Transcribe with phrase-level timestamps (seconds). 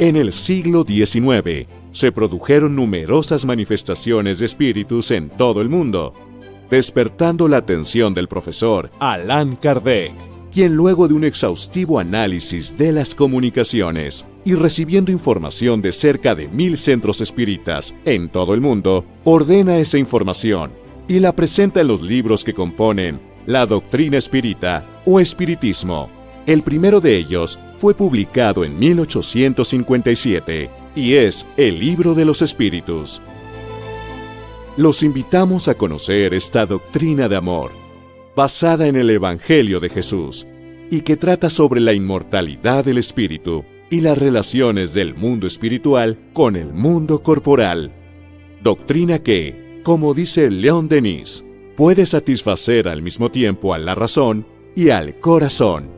[0.00, 6.14] En el siglo XIX se produjeron numerosas manifestaciones de espíritus en todo el mundo,
[6.70, 10.12] despertando la atención del profesor Allan Kardec,
[10.52, 16.46] quien luego de un exhaustivo análisis de las comunicaciones y recibiendo información de cerca de
[16.46, 20.70] mil centros espíritas en todo el mundo, ordena esa información
[21.08, 26.17] y la presenta en los libros que componen la doctrina espírita o espiritismo.
[26.48, 33.20] El primero de ellos fue publicado en 1857 y es el Libro de los Espíritus.
[34.78, 37.70] Los invitamos a conocer esta doctrina de amor,
[38.34, 40.46] basada en el Evangelio de Jesús,
[40.90, 46.56] y que trata sobre la inmortalidad del espíritu y las relaciones del mundo espiritual con
[46.56, 47.92] el mundo corporal.
[48.62, 51.44] Doctrina que, como dice León Denis,
[51.76, 55.97] puede satisfacer al mismo tiempo a la razón y al corazón.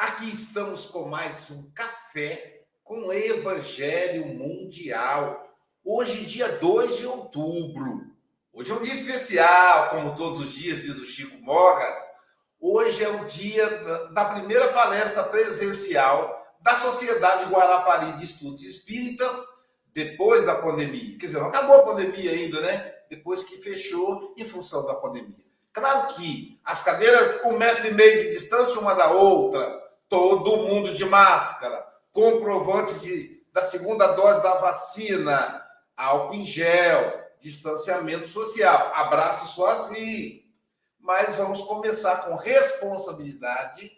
[0.00, 5.46] Aqui estamos com mais um café com Evangelho Mundial.
[5.84, 8.06] Hoje, dia 2 de outubro.
[8.50, 11.98] Hoje é um dia especial, como todos os dias, diz o Chico Mogas.
[12.58, 13.68] Hoje é o dia
[14.14, 19.38] da primeira palestra presencial da Sociedade Guarapari de Estudos Espíritas
[19.92, 21.18] depois da pandemia.
[21.18, 22.94] Quer dizer, não acabou a pandemia ainda, né?
[23.10, 25.44] depois que fechou em função da pandemia.
[25.74, 29.79] Claro que as cadeiras, um metro e meio de distância uma da outra,
[30.10, 35.64] todo mundo de máscara, comprovante de, da segunda dose da vacina,
[35.96, 40.40] álcool em gel, distanciamento social, abraço sozinho.
[40.98, 43.90] Mas vamos começar com responsabilidade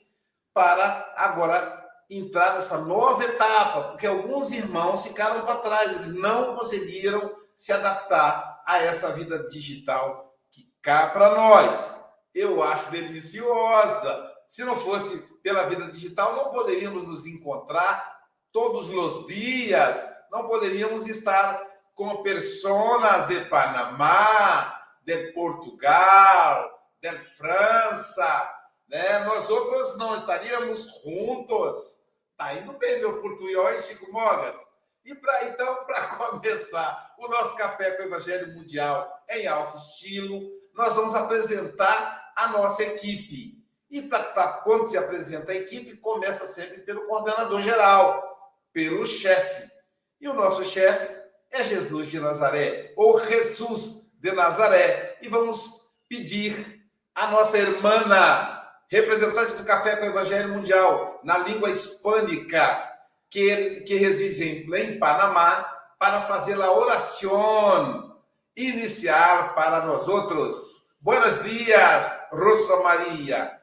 [0.54, 7.34] para agora entrar nessa nova etapa, porque alguns irmãos ficaram para trás, eles não conseguiram
[7.56, 11.98] se adaptar a essa vida digital que cá para nós.
[12.34, 14.31] Eu acho deliciosa.
[14.52, 18.20] Se não fosse pela vida digital, não poderíamos nos encontrar
[18.52, 19.98] todos os dias,
[20.30, 21.58] não poderíamos estar
[21.94, 26.70] com pessoas de Panamá, de Portugal,
[27.00, 28.54] de França,
[28.88, 29.20] né?
[29.20, 32.02] Nós outros não estaríamos juntos.
[32.36, 34.58] Tá indo bem meu português, Chico Mogas.
[35.02, 40.42] E para então, para começar o nosso café com o Evangelho Mundial em alto estilo,
[40.74, 43.61] nós vamos apresentar a nossa equipe.
[43.92, 49.70] E para quando se apresenta a equipe, começa sempre pelo coordenador geral, pelo chefe.
[50.18, 51.14] E o nosso chefe
[51.50, 55.18] é Jesus de Nazaré, ou Jesus de Nazaré.
[55.20, 56.82] E vamos pedir
[57.14, 62.90] a nossa irmã, representante do Café com o Evangelho Mundial, na língua hispânica,
[63.28, 68.18] que, que reside em Panamá para fazer a oração
[68.56, 70.88] inicial para nós outros.
[70.98, 73.61] Buenos dias, Rosa María.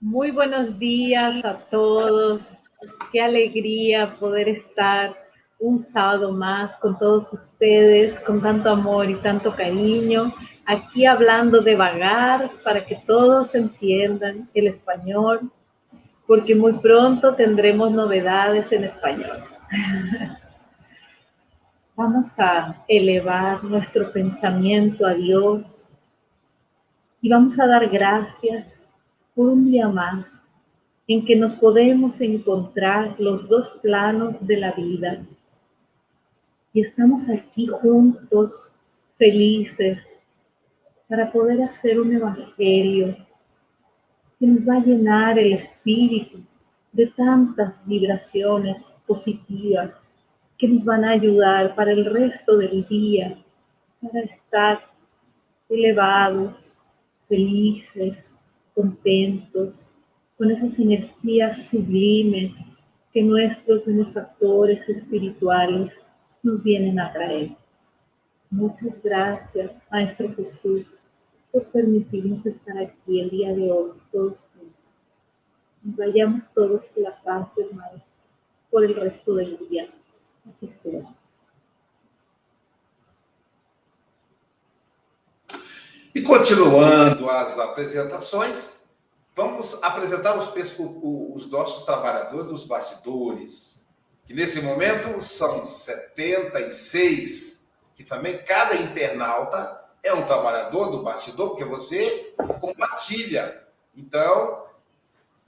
[0.00, 2.42] Muy buenos días a todos.
[3.10, 5.16] Qué alegría poder estar
[5.58, 10.32] un sábado más con todos ustedes, con tanto amor y tanto cariño,
[10.66, 15.50] aquí hablando de vagar para que todos entiendan el español,
[16.28, 19.42] porque muy pronto tendremos novedades en español.
[21.96, 25.92] Vamos a elevar nuestro pensamiento a Dios
[27.20, 28.77] y vamos a dar gracias
[29.38, 30.48] un día más
[31.06, 35.24] en que nos podemos encontrar los dos planos de la vida.
[36.72, 38.72] Y estamos aquí juntos,
[39.16, 40.04] felices,
[41.08, 43.16] para poder hacer un evangelio
[44.40, 46.40] que nos va a llenar el espíritu
[46.92, 50.08] de tantas vibraciones positivas
[50.58, 53.38] que nos van a ayudar para el resto del día,
[54.02, 54.80] para estar
[55.68, 56.76] elevados,
[57.28, 58.32] felices,
[58.78, 59.90] contentos,
[60.36, 62.52] con esas energías sublimes
[63.12, 66.00] que nuestros benefactores espirituales
[66.44, 67.56] nos vienen a traer.
[68.48, 70.86] Muchas gracias, Maestro Jesús,
[71.50, 74.78] por permitirnos estar aquí el día de hoy, todos juntos.
[75.82, 78.04] Vayamos todos con la paz del Maestro
[78.70, 79.88] por el resto del día.
[80.48, 81.17] Así sea.
[86.18, 88.78] E continuando as apresentações,
[89.38, 93.88] Vamos apresentar os, os nossos trabalhadores dos bastidores,
[94.26, 101.64] que nesse momento são 76, que também cada internauta é um trabalhador do bastidor, porque
[101.64, 103.62] você compartilha.
[103.96, 104.66] Então,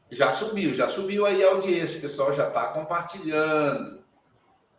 [0.09, 4.05] já subiu, já subiu aí a audiência, o pessoal já está compartilhando.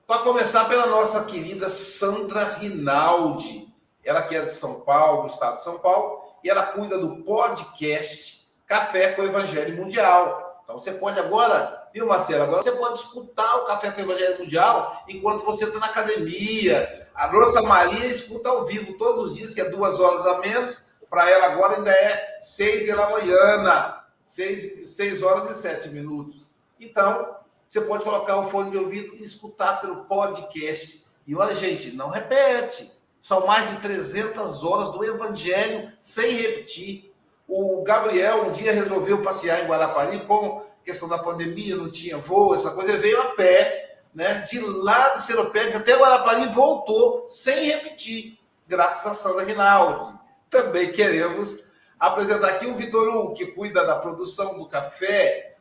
[0.08, 3.71] Para começar pela nossa querida Sandra Rinaldi,
[4.04, 7.24] ela que é de São Paulo, do estado de São Paulo, e ela cuida do
[7.24, 10.62] podcast Café com o Evangelho Mundial.
[10.64, 12.44] Então você pode agora, viu, Marcelo?
[12.44, 17.08] Agora você pode escutar o Café com o Evangelho Mundial enquanto você está na academia.
[17.14, 20.86] A nossa Maria escuta ao vivo todos os dias, que é duas horas a menos.
[21.10, 26.52] Para ela agora ainda é seis da manhã, seis, seis horas e sete minutos.
[26.80, 27.36] Então,
[27.68, 31.06] você pode colocar o fone de ouvido e escutar pelo podcast.
[31.28, 32.90] E olha, gente, não repete.
[33.22, 37.14] São mais de 300 horas do Evangelho sem repetir.
[37.48, 42.56] O Gabriel um dia resolveu passear em Guarapari com questão da pandemia, não tinha voo,
[42.56, 44.40] essa coisa, ele veio a pé, né?
[44.40, 50.12] De lá do Seropédico até Guarapari voltou sem repetir, graças a Sandra Rinaldi.
[50.50, 55.58] Também queremos apresentar aqui o Vitor Hugo, que cuida da produção do café.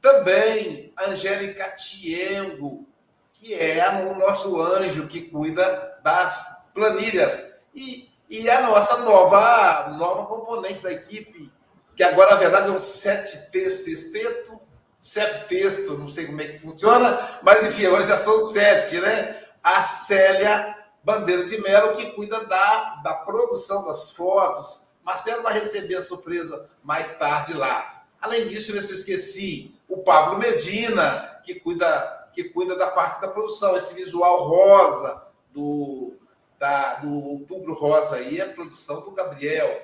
[0.00, 2.86] Também Angélica Tiengo,
[3.34, 7.52] que é o nosso anjo que cuida das planilhas.
[7.74, 11.52] E e a nossa nova, nova componente da equipe,
[11.94, 14.58] que agora, na verdade, é um sete texto, sexteto,
[14.98, 19.38] sete texto, não sei como é que funciona, mas enfim, hoje já são sete, né?
[19.62, 20.74] A Célia
[21.04, 24.94] Bandeira de Melo, que cuida da, da produção das fotos.
[25.04, 28.06] Marcelo vai receber a surpresa mais tarde lá.
[28.18, 33.76] Além disso, eu esqueci, o Pablo Medina, que cuida, que cuida da parte da produção,
[33.76, 35.22] esse visual rosa
[35.52, 36.14] do,
[36.62, 39.82] da, do Outubro Rosa aí, a produção do Gabriel.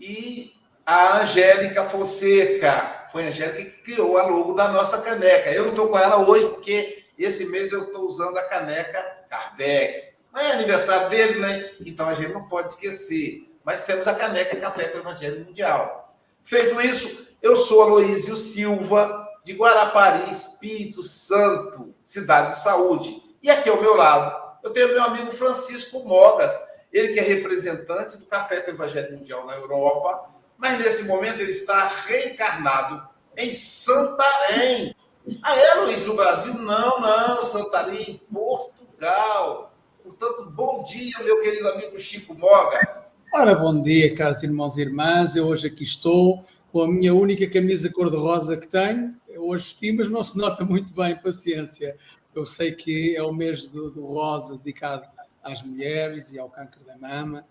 [0.00, 0.54] E
[0.86, 5.50] a Angélica Fonseca, foi a Angélica que criou a logo da nossa caneca.
[5.50, 10.14] Eu não estou com ela hoje porque esse mês eu estou usando a caneca Kardec.
[10.32, 11.70] Não é aniversário dele, né?
[11.84, 13.46] Então a gente não pode esquecer.
[13.62, 16.16] Mas temos a caneca Café com o Evangelho Mundial.
[16.42, 23.22] Feito isso, eu sou Aloísio Silva, de Guarapari, Espírito Santo, Cidade de Saúde.
[23.42, 26.54] E aqui ao meu lado, eu tenho meu amigo Francisco Mogas,
[26.92, 31.86] ele que é representante do Café Evangelho Mundial na Europa, mas nesse momento ele está
[31.86, 34.94] reencarnado em Santarém.
[35.42, 36.54] Ah, é, Luiz, no Brasil?
[36.54, 39.72] Não, não, Santarém, Portugal.
[40.02, 43.14] Portanto, bom dia, meu querido amigo Chico Mogas.
[43.32, 45.36] Ora, bom dia, caros irmãos e irmãs.
[45.36, 49.14] Eu hoje aqui estou com a minha única camisa cor-de-rosa que tenho.
[49.28, 51.96] Eu hoje vesti, mas não se nota muito bem, paciência.
[52.40, 55.06] Eu sei que é o mês do, do rosa dedicado
[55.42, 57.44] às mulheres e ao câncer da mama.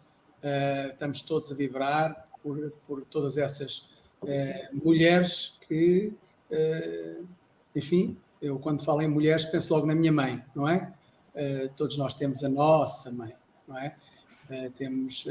[0.43, 3.91] Uh, estamos todos a vibrar por, por todas essas
[4.24, 6.12] uh, mulheres que,
[6.50, 7.27] uh,
[7.75, 10.91] enfim, eu quando falo em mulheres penso logo na minha mãe, não é?
[11.75, 13.34] todos nós temos a nossa mãe,
[13.67, 13.96] não é?
[14.75, 15.25] temos,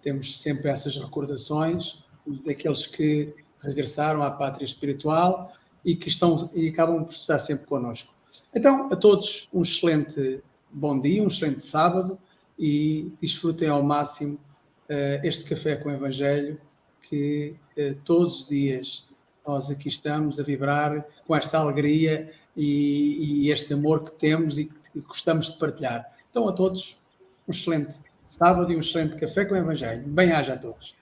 [0.00, 2.04] temos sempre essas recordações
[2.44, 5.52] daqueles que regressaram à pátria espiritual
[5.84, 8.17] e que estão e acabam por estar sempre connosco.
[8.54, 12.18] Então, a todos um excelente bom dia, um excelente sábado
[12.58, 16.60] e desfrutem ao máximo uh, este café com o Evangelho
[17.02, 19.08] que uh, todos os dias,
[19.46, 24.66] nós aqui estamos a vibrar com esta alegria e, e este amor que temos e
[24.66, 26.10] que gostamos de partilhar.
[26.30, 27.00] Então, a todos,
[27.46, 30.02] um excelente sábado e um excelente café com o Evangelho.
[30.06, 30.96] Bem-haja a todos.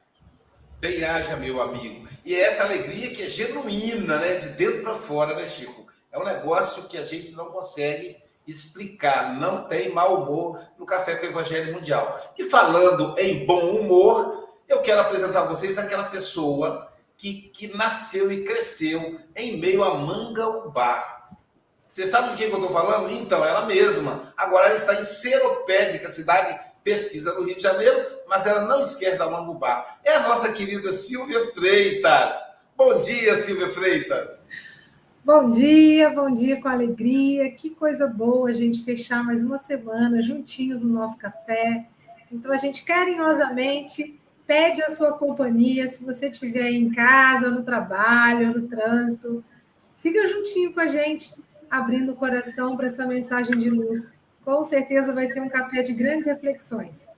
[0.80, 2.06] Bem-haja, meu amigo.
[2.24, 4.36] E é essa alegria que é genuína, né?
[4.36, 5.86] De dentro para fora, né, Chico?
[6.16, 9.34] É um negócio que a gente não consegue explicar.
[9.38, 12.32] Não tem mau humor no Café com o Evangelho Mundial.
[12.38, 18.32] E falando em bom humor, eu quero apresentar a vocês aquela pessoa que, que nasceu
[18.32, 21.28] e cresceu em meio a Mangaubá.
[21.86, 23.10] Você sabe de quem eu estou falando?
[23.10, 24.32] Então, ela mesma.
[24.38, 29.18] Agora ela está em Seropédica, cidade pesquisa no Rio de Janeiro, mas ela não esquece
[29.18, 29.98] da Mangubá.
[30.02, 32.36] É a nossa querida Silvia Freitas.
[32.74, 34.45] Bom dia, Silvia Freitas.
[35.26, 37.50] Bom dia, bom dia com alegria.
[37.50, 41.84] Que coisa boa a gente fechar mais uma semana juntinhos no nosso café.
[42.30, 48.54] Então a gente carinhosamente pede a sua companhia, se você estiver em casa, no trabalho,
[48.54, 49.44] no trânsito,
[49.92, 51.34] siga juntinho com a gente,
[51.68, 54.16] abrindo o coração para essa mensagem de luz.
[54.44, 57.08] Com certeza vai ser um café de grandes reflexões.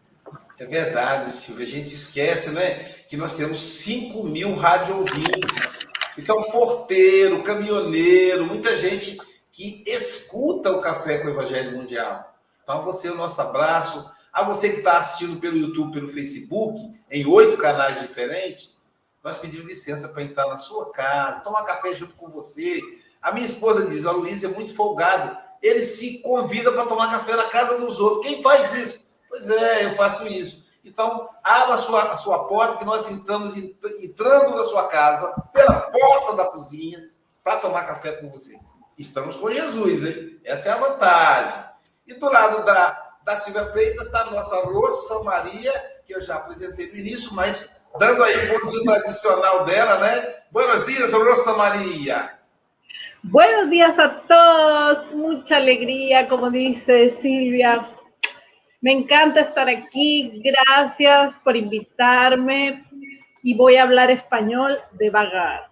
[0.58, 1.66] É verdade, Silvia.
[1.66, 2.70] A gente esquece, né,
[3.06, 5.87] que nós temos 5 mil rádio ouvintes.
[6.18, 9.16] Então, porteiro, caminhoneiro, muita gente
[9.52, 12.34] que escuta o Café com o Evangelho Mundial.
[12.60, 14.10] Então, você, o nosso abraço.
[14.32, 16.76] A você que está assistindo pelo YouTube, pelo Facebook,
[17.08, 18.76] em oito canais diferentes,
[19.22, 22.80] nós pedimos licença para entrar na sua casa, tomar café junto com você.
[23.22, 25.36] A minha esposa diz: a Luiz é muito folgado.
[25.62, 28.26] Ele se convida para tomar café na casa dos outros.
[28.26, 29.08] Quem faz isso?
[29.28, 30.67] Pois é, eu faço isso.
[30.88, 35.80] Então, abra a sua, a sua porta, que nós entramos entrando na sua casa, pela
[35.82, 37.10] porta da cozinha,
[37.44, 38.58] para tomar café com você.
[38.96, 40.40] Estamos com Jesus, hein?
[40.44, 41.64] Essa é a vantagem.
[42.06, 45.72] E do lado da, da Silvia Freitas está a nossa Rosa Maria,
[46.06, 50.36] que eu já apresentei no início, mas dando aí o dia tradicional dela, né?
[50.50, 52.32] Buenos dias, Rosa Maria.
[53.22, 57.97] Buenos días a todos, mucha alegría, como dice Silvia.
[58.80, 62.84] Me encanta estar aquí, gracias por invitarme
[63.42, 65.70] y voy a hablar español devagar.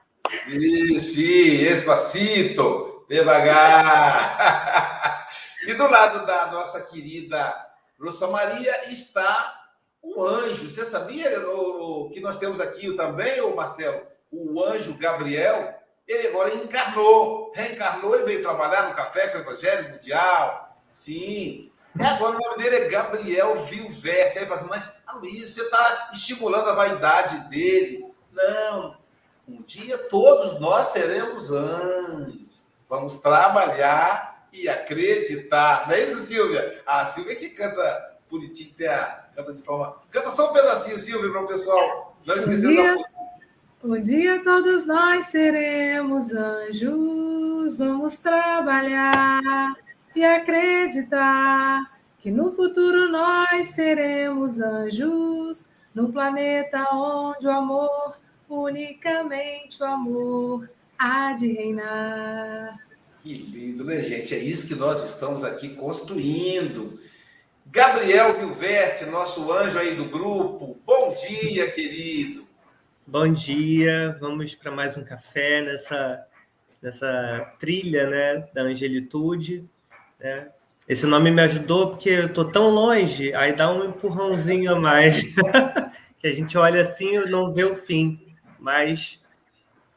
[0.49, 4.15] Sí, sí, despacito, devagar.
[5.67, 7.53] E do lado da nossa querida
[8.01, 9.67] Rosa Maria está
[10.01, 10.71] um anjo.
[10.71, 14.07] Você sabia o, que nós temos aqui também, o Marcelo?
[14.31, 15.75] O anjo Gabriel,
[16.07, 20.81] ele agora encarnou, reencarnou e veio trabalhar no Café com o Evangelho Mundial.
[20.93, 21.73] Sim.
[21.99, 24.39] E agora o nome dele é Gabriel Vilverte.
[24.39, 28.05] Aí fala assim, mas Luiz, você está estimulando a vaidade dele.
[28.33, 28.97] Não.
[29.49, 32.67] Um dia todos nós seremos anjos.
[32.89, 35.89] Vamos trabalhar e acreditar.
[35.89, 36.83] Não é isso, Silvia?
[36.87, 39.97] A Silvia que canta bonitinha, canta de forma.
[40.11, 43.17] Canta só um pedacinho, Silvia, para o pessoal não esquecer da música.
[43.83, 49.77] Um dia todos nós seremos anjos, vamos trabalhar
[50.17, 58.17] e acreditar que no futuro nós seremos anjos, no planeta onde o amor,
[58.49, 62.79] unicamente o amor, há de reinar.
[63.23, 64.35] Que lindo, né, gente?
[64.35, 66.99] É isso que nós estamos aqui construindo.
[67.67, 70.79] Gabriel Vilverte, nosso anjo aí do grupo.
[70.87, 72.47] Bom dia, querido.
[73.07, 74.17] Bom dia.
[74.19, 76.27] Vamos para mais um café nessa,
[76.81, 79.69] nessa trilha né, da angelitude.
[80.19, 80.49] Né?
[80.89, 85.23] Esse nome me ajudou porque eu estou tão longe, aí dá um empurrãozinho a mais.
[86.19, 88.35] que a gente olha assim e não vê o fim.
[88.59, 89.21] Mas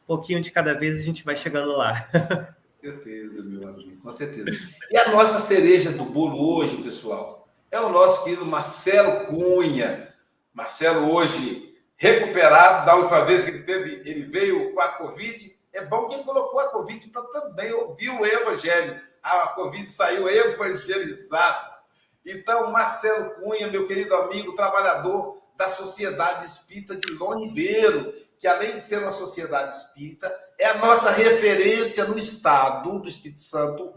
[0.04, 2.08] um pouquinho de cada vez a gente vai chegando lá.
[2.80, 4.50] certeza, meu amigo, com certeza.
[4.90, 10.08] E a nossa cereja do bolo hoje, pessoal, é o nosso querido Marcelo Cunha.
[10.52, 15.60] Marcelo hoje recuperado da última vez que ele teve, ele veio com a Covid.
[15.72, 19.00] É bom que ele colocou a Covid para também ouvir o Evangelho.
[19.22, 21.70] A Covid saiu evangelizada.
[22.24, 28.76] Então, Marcelo Cunha, meu querido amigo, trabalhador da Sociedade Espírita de Lon Ribeiro, que além
[28.76, 33.92] de ser uma sociedade espírita, é a nossa referência no estado do Espírito Santo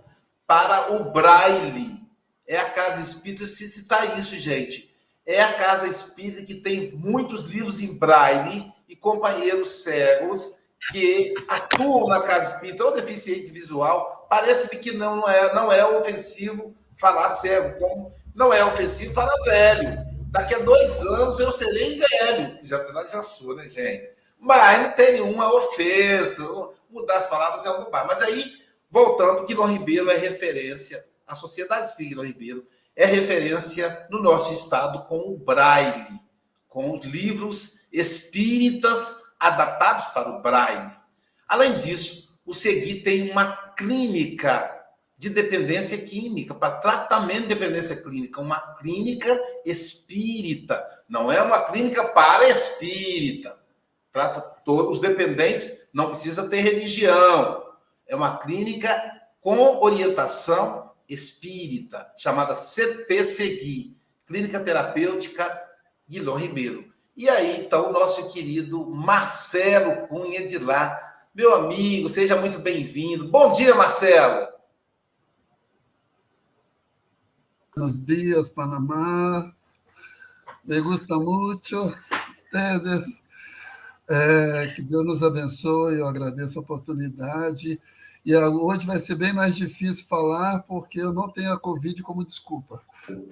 [0.45, 2.01] para o braille.
[2.45, 4.93] É a casa espírita, se citar isso, gente.
[5.25, 10.59] É a casa espírita que tem muitos livros em braille e companheiros cegos
[10.91, 14.27] que atuam na casa espírita, ou deficiente visual.
[14.29, 20.03] Parece-me que não é, não é ofensivo falar cego, como não é ofensivo falar velho.
[20.31, 24.11] Daqui a dois anos eu serei velho, que já, já sou, né, gente?
[24.39, 26.43] Mas não tem nenhuma ofensa,
[26.89, 28.07] mudar as palavras é algo mais.
[28.07, 28.53] Mas aí,
[28.89, 35.05] voltando, Quilom Ribeiro é referência, a Sociedade Espírita Quilom Ribeiro é referência no nosso estado
[35.05, 36.19] com o Braille,
[36.67, 40.91] com os livros espíritas adaptados para o Braille.
[41.47, 44.69] Além disso, o Segui tem uma clínica
[45.17, 52.03] de dependência química, para tratamento de dependência clínica, uma clínica espírita, não é uma clínica
[52.09, 53.57] para espírita.
[54.11, 57.63] Trata todos os dependentes, não precisa ter religião.
[58.05, 58.91] É uma clínica
[59.39, 65.61] com orientação espírita, chamada CTCGui, Clínica Terapêutica
[66.07, 66.92] Guilherme Ribeiro.
[67.15, 70.99] E aí, então, nosso querido Marcelo Cunha de lá.
[71.33, 73.29] Meu amigo, seja muito bem-vindo.
[73.29, 74.47] Bom dia, Marcelo.
[77.75, 79.53] Buenos días, Panamá.
[80.65, 81.93] Me gusta mucho
[82.31, 83.21] ustedes.
[84.09, 87.79] É, que Deus nos abençoe, eu agradeço a oportunidade.
[88.25, 92.23] E hoje vai ser bem mais difícil falar, porque eu não tenho a Covid como
[92.23, 92.81] desculpa.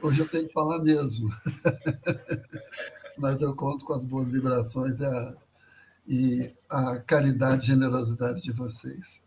[0.02, 1.30] Hoje eu tenho que falar mesmo.
[3.18, 5.36] Mas eu conto com as boas vibrações e a,
[6.06, 9.24] e a caridade e generosidade de vocês.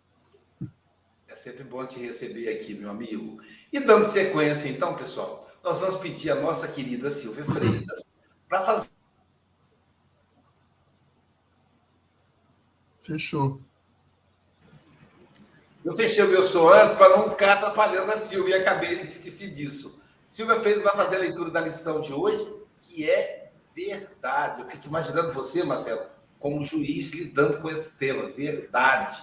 [1.27, 3.41] É sempre bom te receber aqui, meu amigo.
[3.73, 8.05] E dando sequência, então, pessoal, nós vamos pedir a nossa querida Silvia Freitas
[8.47, 8.91] para fazer.
[13.01, 13.61] Fechou.
[15.85, 19.11] Eu fechei o meu som antes para não ficar atrapalhando a Silvia e acabei de
[19.11, 20.03] esquecer disso.
[20.31, 22.51] Silvia Freitas vai fazer a leitura da lição de hoje,
[22.81, 24.63] que é verdade.
[24.63, 26.01] Eu fico imaginando você, Marcelo,
[26.39, 29.15] como juiz lidando com esse tema, verdade.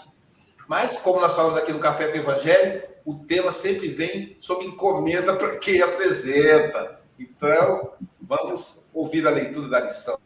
[0.68, 4.64] Mas, como nós falamos aqui no Café com o Evangelho, o tema sempre vem sob
[4.64, 7.02] encomenda para quem apresenta.
[7.18, 10.18] Então, vamos ouvir a leitura da lição.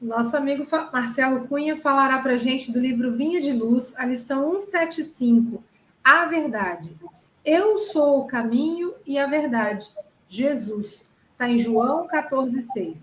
[0.00, 4.60] Nosso amigo Marcelo Cunha falará para a gente do livro Vinha de Luz, a lição
[4.60, 5.62] 175,
[6.04, 6.96] A Verdade.
[7.44, 9.90] Eu sou o caminho e a verdade.
[10.28, 11.08] Jesus.
[11.32, 13.02] Está em João 14,6.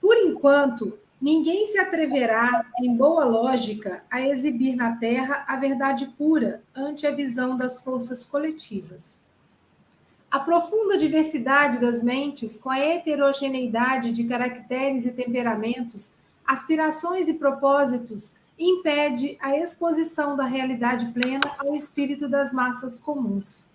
[0.00, 6.62] Por enquanto, Ninguém se atreverá, em boa lógica, a exibir na Terra a verdade pura
[6.74, 9.24] ante a visão das forças coletivas.
[10.36, 16.12] A profunda diversidade das mentes, com a heterogeneidade de caracteres e temperamentos,
[16.46, 23.70] aspirações e propósitos, impede a exposição da realidade plena ao espírito das massas comuns.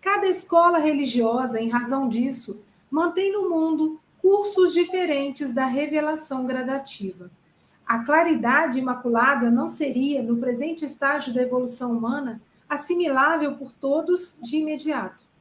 [0.00, 7.30] Cada escola religiosa, em razão disso, mantém no mundo cursos diferentes da revelação gradativa.
[7.86, 14.56] A claridade imaculada não seria, no presente estágio da evolução humana, assimilável por todos de
[14.56, 15.32] imediato.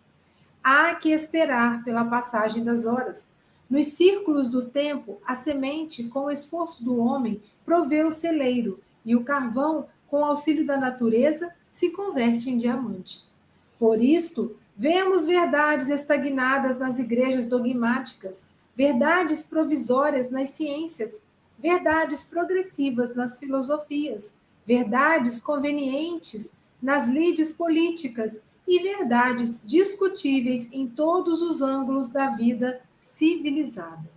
[0.63, 3.29] Há que esperar pela passagem das horas.
[3.69, 9.13] Nos círculos do tempo, a semente, com o esforço do homem, provê o celeiro, e
[9.15, 13.23] o carvão, com auxílio da natureza, se converte em diamante.
[13.77, 21.19] Por isto, vemos verdades estagnadas nas igrejas dogmáticas, verdades provisórias nas ciências,
[21.59, 24.33] verdades progressivas nas filosofias,
[24.65, 34.11] verdades convenientes nas lides políticas e verdades discutíveis em todos os ângulos da vida civilizada.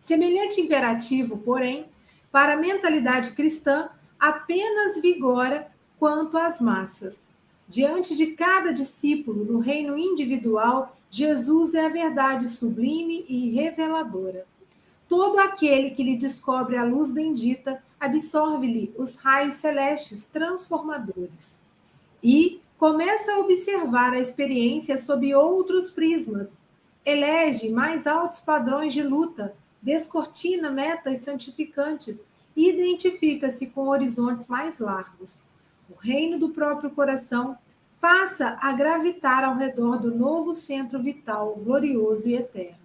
[0.00, 1.86] Semelhante imperativo, porém,
[2.30, 7.26] para a mentalidade cristã, apenas vigora quanto às massas,
[7.68, 14.46] Diante de cada discípulo no reino individual, Jesus é a verdade sublime e reveladora.
[15.08, 21.60] Todo aquele que lhe descobre a luz bendita absorve-lhe os raios celestes transformadores.
[22.22, 26.58] E começa a observar a experiência sob outros prismas.
[27.04, 32.20] Elege mais altos padrões de luta, descortina metas santificantes
[32.56, 35.46] e identifica-se com horizontes mais largos
[35.88, 37.56] o reino do próprio coração,
[38.00, 42.78] passa a gravitar ao redor do novo centro vital, glorioso e eterno.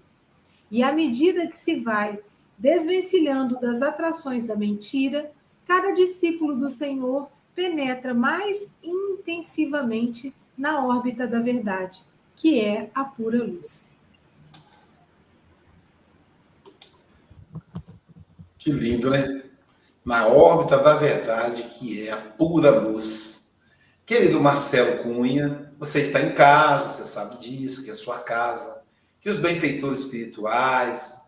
[0.70, 2.20] E à medida que se vai
[2.62, 5.32] desvencilhando das atrações da mentira,
[5.66, 12.04] cada discípulo do Senhor penetra mais intensivamente na órbita da verdade,
[12.36, 13.92] que é a pura luz.
[18.60, 19.42] Que lindo, né?
[20.06, 23.52] na órbita da verdade, que é a pura luz.
[24.06, 28.84] Querido Marcelo Cunha, você está em casa, você sabe disso, que é a sua casa,
[29.20, 31.22] que os benfeitores espirituais,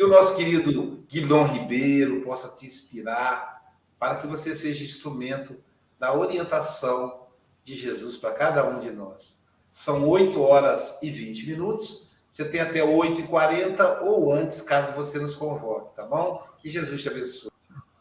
[0.00, 5.62] que o nosso querido Guilherme Ribeiro possa te inspirar para que você seja instrumento
[5.98, 7.26] da orientação
[7.62, 9.46] de Jesus para cada um de nós.
[9.70, 12.08] São 8 horas e 20 minutos.
[12.30, 16.48] Você tem até 8 e 40 ou antes, caso você nos convoque, tá bom?
[16.62, 17.50] Que Jesus te abençoe.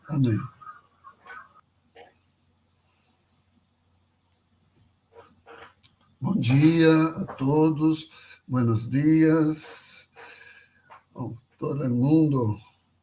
[0.08, 0.40] Amém.
[6.22, 8.10] Bom dia a todos,
[8.48, 9.90] buenos dias,
[11.60, 12.58] todo mundo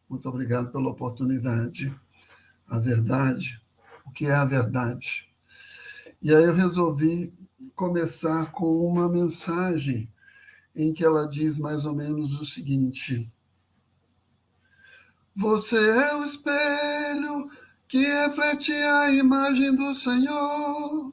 [0.09, 1.95] Muito obrigado pela oportunidade.
[2.66, 3.61] A verdade,
[4.05, 5.29] o que é a verdade?
[6.23, 7.35] E aí eu resolvi
[7.75, 10.11] começar com uma mensagem
[10.75, 13.31] em que ela diz mais ou menos o seguinte:
[15.35, 17.51] Você é o espelho
[17.87, 21.12] que reflete a imagem do Senhor.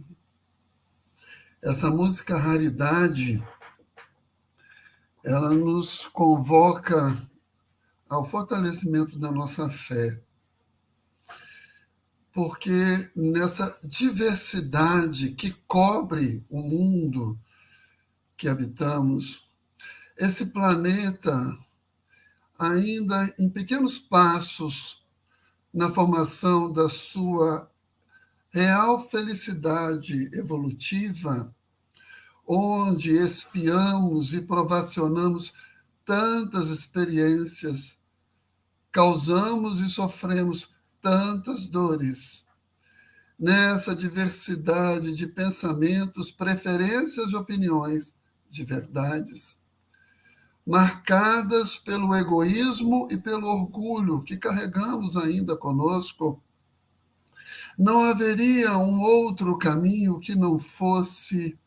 [1.63, 3.39] Essa música Raridade,
[5.23, 7.15] ela nos convoca
[8.09, 10.19] ao fortalecimento da nossa fé.
[12.33, 17.39] Porque nessa diversidade que cobre o mundo
[18.35, 19.47] que habitamos,
[20.17, 21.55] esse planeta,
[22.57, 25.05] ainda em pequenos passos
[25.71, 27.70] na formação da sua
[28.51, 31.55] real felicidade evolutiva,
[32.45, 35.53] onde espiamos e provacionamos
[36.05, 37.97] tantas experiências,
[38.91, 40.69] causamos e sofremos
[41.01, 42.43] tantas dores.
[43.39, 48.13] Nessa diversidade de pensamentos, preferências e opiniões,
[48.49, 49.61] de verdades,
[50.67, 56.43] marcadas pelo egoísmo e pelo orgulho que carregamos ainda conosco,
[57.77, 61.57] não haveria um outro caminho que não fosse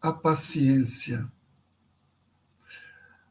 [0.00, 1.30] a paciência.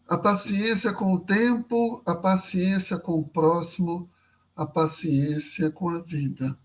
[0.07, 4.09] A paciência com o tempo, a paciência com o próximo,
[4.55, 6.57] a paciência com a vida.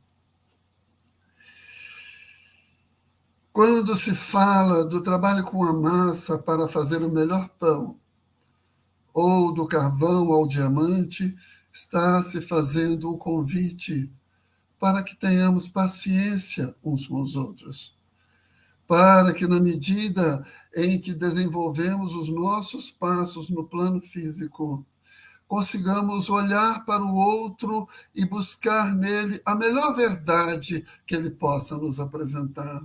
[3.52, 7.98] Quando se fala do trabalho com a massa para fazer o melhor pão,
[9.12, 11.36] ou do carvão ao diamante,
[11.72, 14.12] está se fazendo o convite
[14.78, 17.96] para que tenhamos paciência uns com os outros,
[18.86, 24.86] para que, na medida em que desenvolvemos os nossos passos no plano físico,
[25.46, 31.98] consigamos olhar para o outro e buscar nele a melhor verdade que ele possa nos
[31.98, 32.82] apresentar.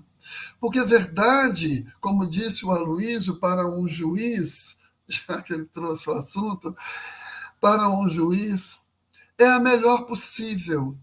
[0.60, 4.78] Porque verdade, como disse o Aloísio, para um juiz,
[5.08, 6.76] já que ele trouxe o assunto,
[7.60, 8.80] para um juiz,
[9.38, 10.98] é a melhor possível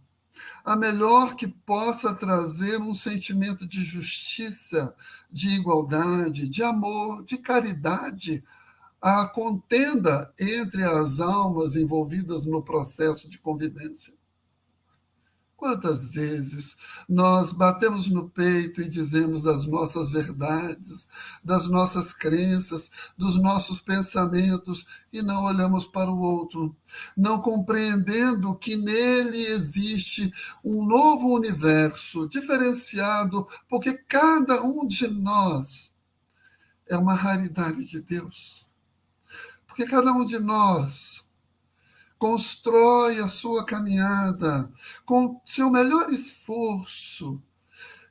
[0.65, 4.95] a melhor que possa trazer um sentimento de justiça,
[5.31, 8.45] de igualdade, de amor, de caridade,
[9.01, 14.13] à contenda entre as almas envolvidas no processo de convivência.
[15.61, 16.75] Quantas vezes
[17.07, 21.07] nós batemos no peito e dizemos das nossas verdades,
[21.45, 26.75] das nossas crenças, dos nossos pensamentos e não olhamos para o outro,
[27.15, 30.33] não compreendendo que nele existe
[30.65, 35.95] um novo universo diferenciado, porque cada um de nós
[36.89, 38.67] é uma raridade de Deus.
[39.67, 41.20] Porque cada um de nós
[42.21, 44.71] constrói a sua caminhada
[45.07, 47.43] com seu melhor esforço,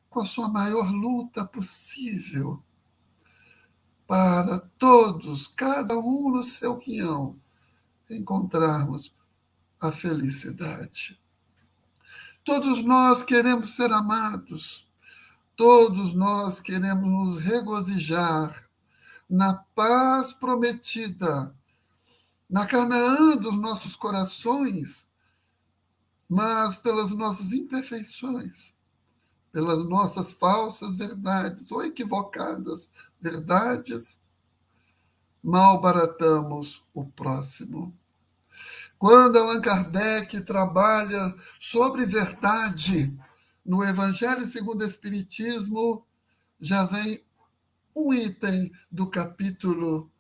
[0.10, 2.60] com a sua maior luta possível,
[4.08, 7.39] para todos, cada um no seu quinhão,
[8.10, 9.15] encontrarmos
[9.80, 11.22] a felicidade.
[12.43, 14.88] Todos nós queremos ser amados,
[15.56, 18.67] todos nós queremos nos regozijar
[19.30, 21.56] na paz prometida
[22.50, 25.08] na Canaã dos nossos corações,
[26.28, 28.74] mas pelas nossas imperfeições,
[29.52, 34.24] pelas nossas falsas verdades ou equivocadas verdades,
[35.44, 37.96] malbaratamos o próximo.
[38.98, 43.18] Quando Allan Kardec trabalha sobre verdade
[43.66, 46.06] no Evangelho segundo o Espiritismo,
[46.60, 47.24] já vem
[47.96, 50.12] um item do capítulo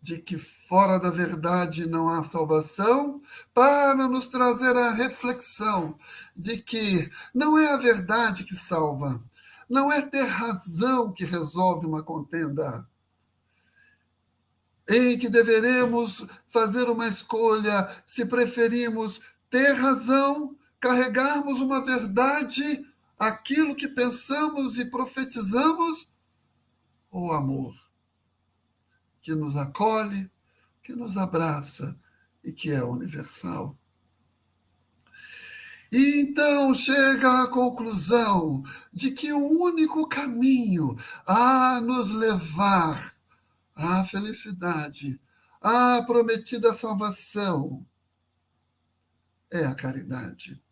[0.00, 3.20] de que fora da verdade não há salvação,
[3.52, 5.98] para nos trazer a reflexão
[6.34, 9.22] de que não é a verdade que salva,
[9.68, 12.88] não é ter razão que resolve uma contenda,
[14.88, 22.86] em que deveremos fazer uma escolha se preferimos ter razão, carregarmos uma verdade,
[23.18, 26.10] aquilo que pensamos e profetizamos,
[27.10, 27.89] ou amor
[29.20, 30.30] que nos acolhe,
[30.82, 31.98] que nos abraça
[32.42, 33.76] e que é universal.
[35.92, 43.12] E então chega à conclusão de que o único caminho a nos levar
[43.74, 45.20] à felicidade,
[45.60, 47.84] à prometida salvação,
[49.50, 50.62] é a caridade.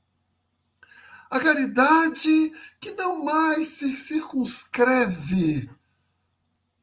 [1.29, 5.69] A caridade que não mais se circunscreve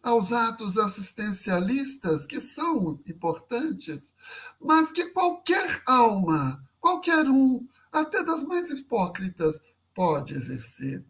[0.06, 4.14] aos atos assistencialistas, que são importantes,
[4.62, 9.60] mas que qualquer alma, qualquer um, até das mais hipócritas,
[9.96, 11.04] pode exercer.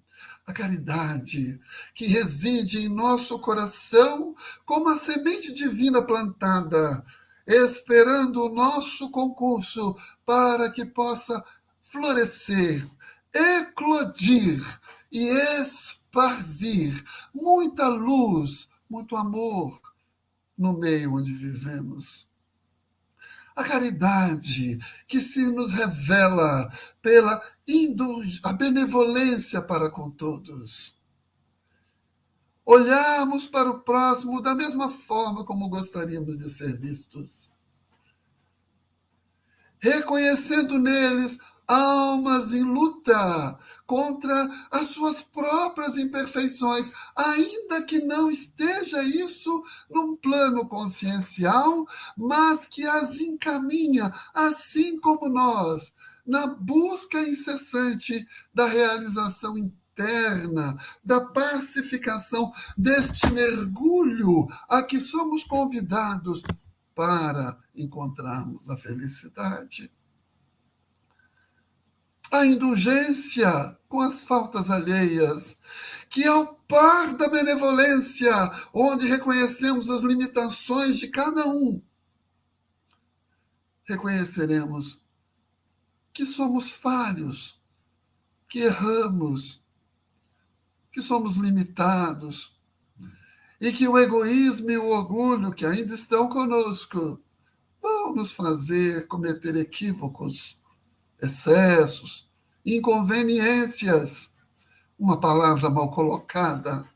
[0.47, 1.59] A caridade
[1.93, 4.33] que reside em nosso coração
[4.65, 7.05] como a semente divina plantada,
[7.45, 9.93] esperando o nosso concurso
[10.25, 11.43] para que possa
[11.81, 12.87] florescer,
[13.33, 14.63] eclodir
[15.11, 15.27] e
[15.59, 17.03] esparzir
[17.33, 19.81] muita luz, muito amor
[20.57, 22.29] no meio onde vivemos.
[23.55, 26.71] A caridade que se nos revela
[27.01, 27.41] pela
[28.43, 30.97] a benevolência para com todos.
[32.65, 37.51] Olharmos para o próximo da mesma forma como gostaríamos de ser vistos.
[39.79, 49.63] Reconhecendo neles almas em luta contra as suas próprias imperfeições, ainda que não esteja isso
[49.89, 55.93] num plano consciencial, mas que as encaminha, assim como nós,
[56.25, 66.41] na busca incessante da realização interna, da pacificação, deste mergulho a que somos convidados
[66.95, 69.91] para encontrarmos a felicidade
[72.39, 75.59] a indulgência com as faltas alheias,
[76.09, 78.33] que ao par da benevolência,
[78.73, 81.81] onde reconhecemos as limitações de cada um,
[83.85, 85.01] reconheceremos
[86.11, 87.61] que somos falhos,
[88.47, 89.63] que erramos,
[90.91, 92.59] que somos limitados
[93.59, 97.21] e que o egoísmo e o orgulho que ainda estão conosco
[97.81, 100.61] vão nos fazer cometer equívocos
[101.21, 102.29] excessos,
[102.65, 104.33] inconveniências,
[104.97, 106.87] uma palavra mal colocada,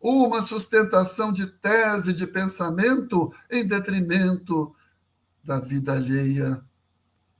[0.00, 4.74] uma sustentação de tese de pensamento em detrimento
[5.42, 6.62] da vida alheia,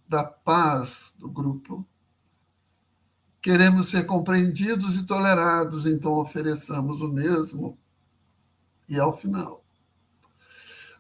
[0.09, 1.87] da paz do grupo.
[3.43, 7.79] Queremos ser compreendidos e tolerados, então ofereçamos o mesmo.
[8.89, 9.65] E ao final,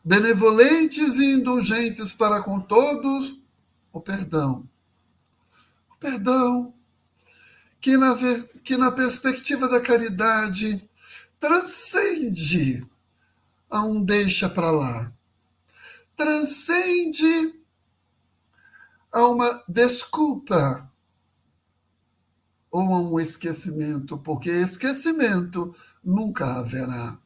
[0.05, 3.38] benevolentes e indulgentes para com todos,
[3.92, 4.68] o perdão
[6.04, 6.74] perdão,
[7.80, 8.14] que na,
[8.62, 10.86] que na perspectiva da caridade
[11.40, 12.86] transcende
[13.70, 15.10] a um deixa para lá,
[16.14, 17.58] transcende
[19.10, 20.92] a uma desculpa
[22.70, 27.16] ou a um esquecimento, porque esquecimento nunca haverá.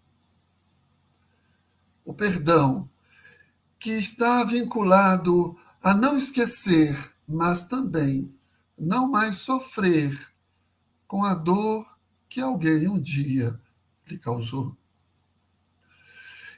[2.04, 2.88] O perdão,
[3.76, 8.37] que está vinculado a não esquecer, mas também
[8.78, 10.32] não mais sofrer
[11.06, 11.86] com a dor
[12.28, 13.58] que alguém um dia
[14.06, 14.76] lhe causou.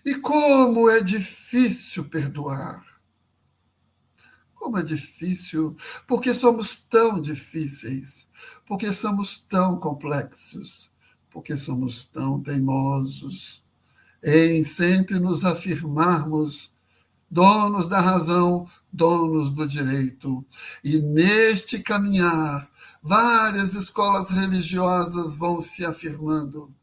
[0.04, 2.85] E como é difícil perdoar.
[4.54, 8.28] Como é difícil, porque somos tão difíceis,
[8.66, 10.90] porque somos tão complexos,
[11.30, 13.64] porque somos tão teimosos
[14.22, 16.74] em sempre nos afirmarmos
[17.31, 20.45] donos da razão, donos do direito.
[20.83, 22.69] E neste caminhar,
[23.03, 26.75] várias escolas religiosas vão se afirmando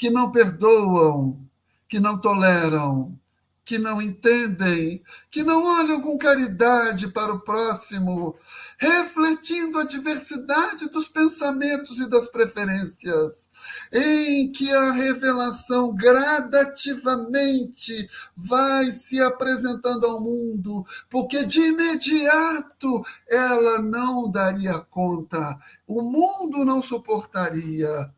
[0.00, 1.38] que não perdoam,
[1.86, 3.20] que não toleram,
[3.62, 8.34] que não entendem, que não olham com caridade para o próximo,
[8.78, 13.46] refletindo a diversidade dos pensamentos e das preferências,
[13.92, 24.30] em que a revelação gradativamente vai se apresentando ao mundo, porque de imediato ela não
[24.30, 28.12] daria conta, o mundo não suportaria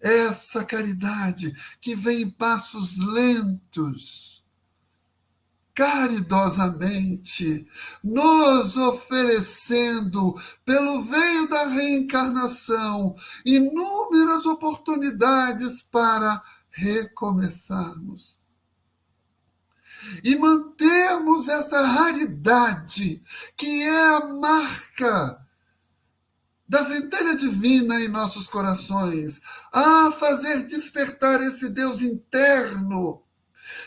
[0.00, 4.39] essa caridade que vem em passos lentos
[5.80, 7.66] caridosamente,
[8.04, 13.14] nos oferecendo, pelo veio da reencarnação,
[13.46, 18.36] inúmeras oportunidades para recomeçarmos.
[20.22, 23.22] E mantermos essa raridade,
[23.56, 25.40] que é a marca
[26.68, 29.40] da centelha divina em nossos corações,
[29.72, 33.22] a fazer despertar esse Deus interno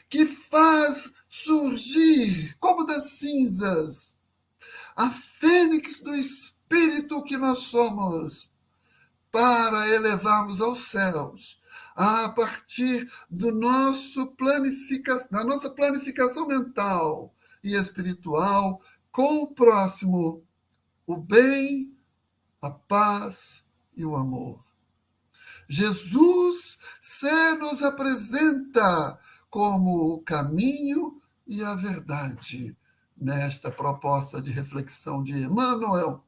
[0.10, 4.20] que faz surgir como das cinzas,
[4.96, 8.52] a fênix do espírito que nós somos,
[9.32, 11.60] para elevarmos aos céus,
[11.96, 15.28] a partir do nosso planifica...
[15.32, 18.80] da nossa planificação mental e espiritual
[19.12, 20.46] com o próximo,
[21.08, 21.98] o bem,
[22.62, 23.66] a paz
[23.96, 24.64] e o amor.
[25.68, 29.20] Jesus se nos apresenta
[29.50, 32.76] como o caminho e a verdade
[33.16, 36.24] nesta proposta de reflexão de Emmanuel?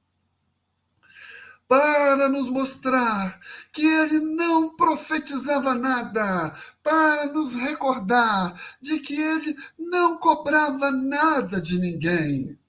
[1.68, 3.40] Para nos mostrar
[3.74, 11.80] que ele não profetizava nada, para nos recordar de que ele não cobrava nada de
[11.80, 12.60] ninguém,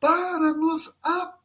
[0.00, 1.43] para nos apresentar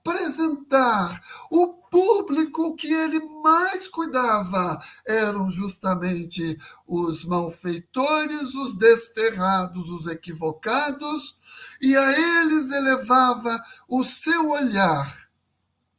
[1.50, 11.38] o público que ele mais cuidava eram justamente os malfeitores, os desterrados, os equivocados,
[11.82, 15.30] e a eles elevava o seu olhar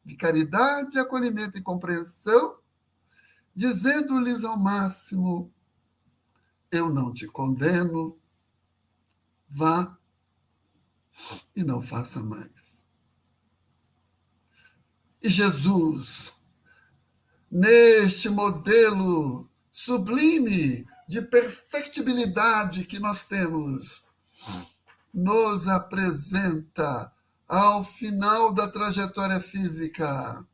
[0.04, 2.56] de caridade, acolhimento e compreensão,
[3.54, 5.52] dizendo-lhes ao máximo:
[6.70, 8.18] Eu não te condeno,
[9.48, 9.96] vá
[11.54, 12.79] e não faça mais.
[15.22, 16.32] E Jesus,
[17.50, 24.04] neste modelo sublime de perfectibilidade que nós temos,
[25.12, 27.12] nos apresenta
[27.46, 30.46] ao final da trajetória física.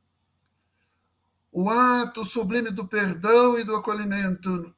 [1.52, 4.74] O ato sublime do perdão e do acolhimento,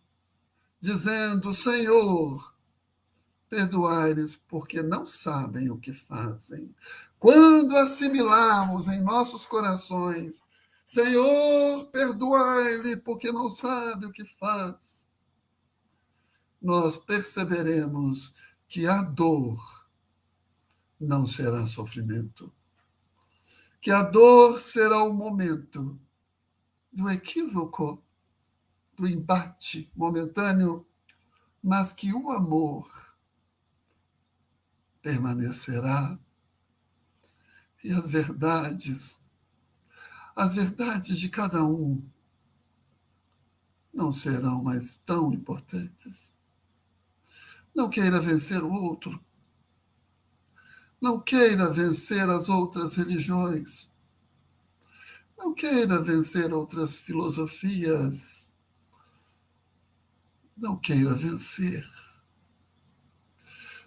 [0.81, 2.55] dizendo: Senhor,
[3.48, 6.74] perdoai-lhes, porque não sabem o que fazem.
[7.19, 10.41] Quando assimilarmos em nossos corações,
[10.85, 15.07] Senhor, perdoai-lhe, porque não sabe o que faz,
[16.63, 18.35] nós perceberemos
[18.67, 19.59] que a dor
[21.01, 22.53] não será sofrimento.
[23.81, 25.99] Que a dor será o momento
[26.93, 28.03] do equívoco,
[28.97, 30.87] do embate momentâneo,
[31.63, 32.91] mas que o amor
[35.01, 36.19] permanecerá.
[37.83, 39.23] E as verdades,
[40.35, 42.03] as verdades de cada um,
[43.93, 46.35] não serão mais tão importantes.
[47.75, 49.23] Não queira vencer o outro
[51.01, 53.91] não queira vencer as outras religiões.
[55.37, 58.53] Não queira vencer outras filosofias.
[60.57, 61.88] Não queira vencer.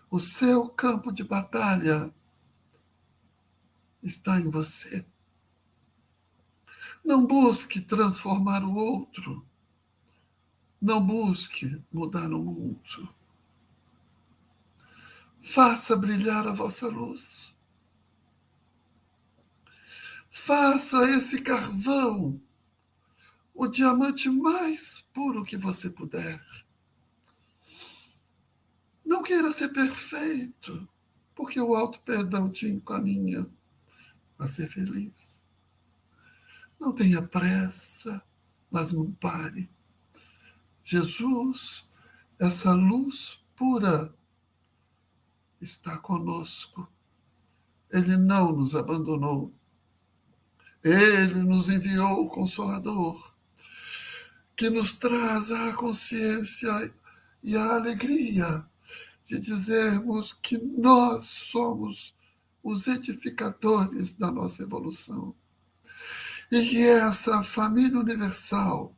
[0.09, 2.13] O seu campo de batalha
[4.01, 5.05] está em você.
[7.03, 9.45] Não busque transformar o outro.
[10.81, 13.13] Não busque mudar o mundo
[15.41, 17.57] faça brilhar a vossa luz.
[20.29, 22.39] Faça esse carvão
[23.53, 26.41] o diamante mais puro que você puder.
[29.03, 30.87] Não queira ser perfeito,
[31.35, 33.45] porque o alto perdão te encaminha
[34.41, 35.45] a ser feliz.
[36.79, 38.23] Não tenha pressa,
[38.71, 39.69] mas não pare.
[40.83, 41.87] Jesus,
[42.39, 44.13] essa luz pura
[45.61, 46.91] está conosco.
[47.91, 49.53] Ele não nos abandonou.
[50.83, 53.35] Ele nos enviou o Consolador,
[54.55, 56.91] que nos traz a consciência
[57.43, 58.65] e a alegria
[59.23, 62.15] de dizermos que nós somos
[62.63, 65.35] os edificadores da nossa evolução.
[66.51, 68.95] E que essa família universal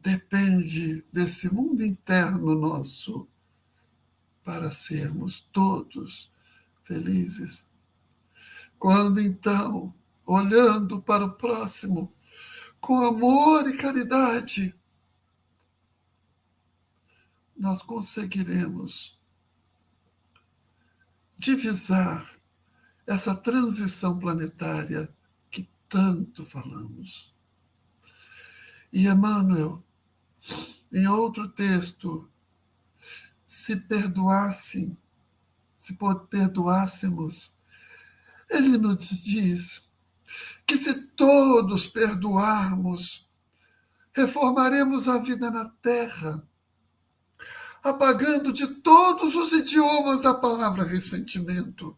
[0.00, 3.28] depende desse mundo interno nosso
[4.44, 6.30] para sermos todos
[6.84, 7.66] felizes.
[8.78, 9.92] Quando então,
[10.24, 12.12] olhando para o próximo
[12.80, 14.74] com amor e caridade,
[17.56, 19.15] nós conseguiremos
[21.38, 22.30] divisar
[23.06, 25.08] essa transição planetária
[25.50, 27.34] que tanto falamos.
[28.92, 29.84] E Emmanuel,
[30.92, 32.28] em outro texto,
[33.46, 34.96] se perdoassem,
[35.74, 35.96] se
[36.30, 37.54] perdoássemos,
[38.48, 39.82] ele nos diz
[40.66, 43.28] que se todos perdoarmos,
[44.12, 46.42] reformaremos a vida na terra,
[47.86, 51.96] apagando de todos os idiomas a palavra ressentimento,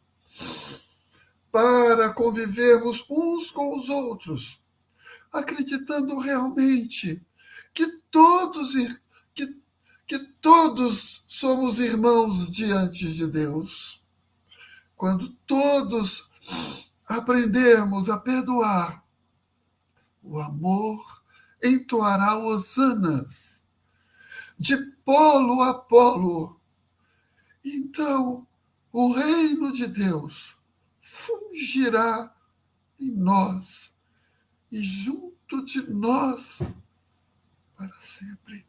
[1.50, 4.60] para convivermos uns com os outros,
[5.32, 7.24] acreditando realmente
[7.72, 8.74] que todos
[9.34, 9.56] que,
[10.06, 14.02] que todos somos irmãos diante de Deus.
[14.94, 16.30] Quando todos
[17.06, 19.02] aprendermos a perdoar,
[20.22, 21.02] o amor
[21.64, 23.57] entoará hosanas
[24.58, 26.60] de polo a polo.
[27.64, 28.46] Então,
[28.92, 30.56] o reino de Deus
[31.00, 32.34] fungirá
[32.98, 33.94] em nós
[34.70, 36.60] e junto de nós
[37.76, 38.66] para sempre.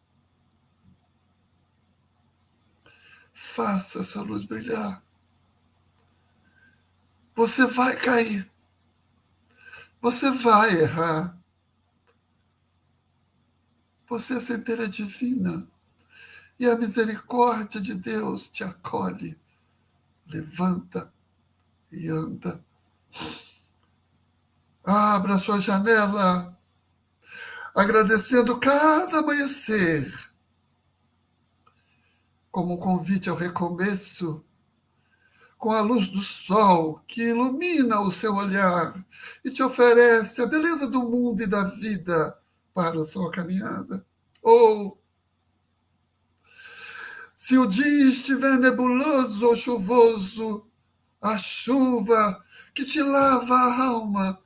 [3.33, 5.03] Faça essa luz brilhar.
[7.33, 8.49] Você vai cair.
[10.01, 11.37] Você vai errar.
[14.07, 15.68] Você é centelha divina.
[16.59, 19.39] E a misericórdia de Deus te acolhe,
[20.27, 21.11] levanta
[21.89, 22.61] e anda.
[24.83, 26.59] Abra sua janela,
[27.73, 30.29] agradecendo cada amanhecer,
[32.51, 34.43] como um convite ao recomeço,
[35.57, 39.01] com a luz do sol que ilumina o seu olhar
[39.45, 42.37] e te oferece a beleza do mundo e da vida
[42.73, 44.05] para a sua caminhada.
[44.41, 44.98] Ou,
[47.49, 50.67] se o dia estiver nebuloso ou chuvoso,
[51.19, 52.45] a chuva
[52.75, 54.39] que te lava a alma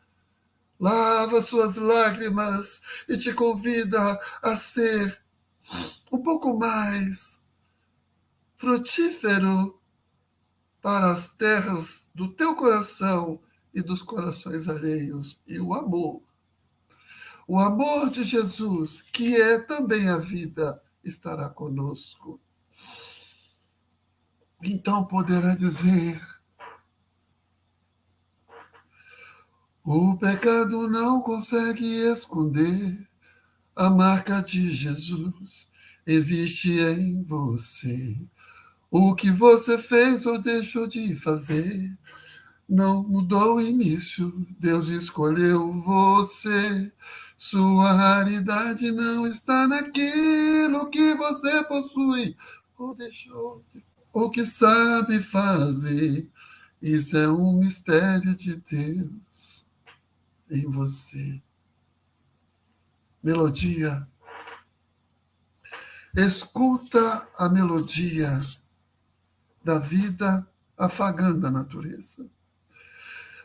[0.79, 5.21] lava suas lágrimas e te convida a ser
[6.13, 7.43] um pouco mais
[8.55, 9.77] frutífero
[10.81, 13.37] para as terras do teu coração
[13.73, 16.21] e dos corações alheios e o amor.
[17.49, 22.39] O amor de Jesus, que é também a vida, estará conosco.
[24.63, 26.21] Então poderá dizer:
[29.83, 33.05] O pecado não consegue esconder
[33.75, 35.69] a marca de Jesus.
[36.07, 38.17] Existe em você.
[38.89, 41.97] O que você fez ou deixou de fazer
[42.67, 44.33] não mudou o início.
[44.59, 46.91] Deus escolheu você.
[47.35, 52.37] Sua raridade não está naquilo que você possui
[52.77, 53.83] ou deixou de,
[54.13, 56.29] ou que sabe fazer.
[56.79, 59.65] Isso é um mistério de Deus
[60.49, 61.41] em você.
[63.23, 64.07] Melodia.
[66.15, 68.39] Escuta a melodia
[69.63, 70.47] da vida
[70.77, 72.27] afagando a natureza.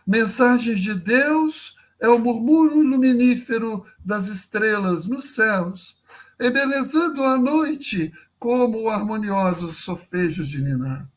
[0.06, 5.96] Mensagens de Deus é o murmúrio luminífero das estrelas nos céus,
[6.38, 11.08] embelezando a noite como harmoniosos sofejos de ninar.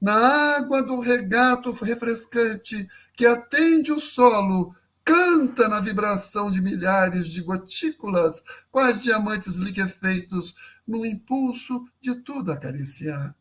[0.00, 7.40] Na água do regato refrescante que atende o solo, canta na vibração de milhares de
[7.42, 10.54] gotículas, quais diamantes liquefeitos,
[10.86, 13.34] no impulso de tudo acariciar.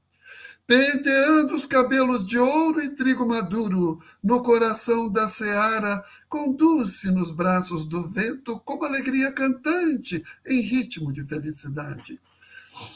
[0.67, 7.83] Penteando os cabelos de ouro e trigo maduro, no coração da seara, conduz-se nos braços
[7.83, 12.19] do vento como alegria cantante, em ritmo de felicidade.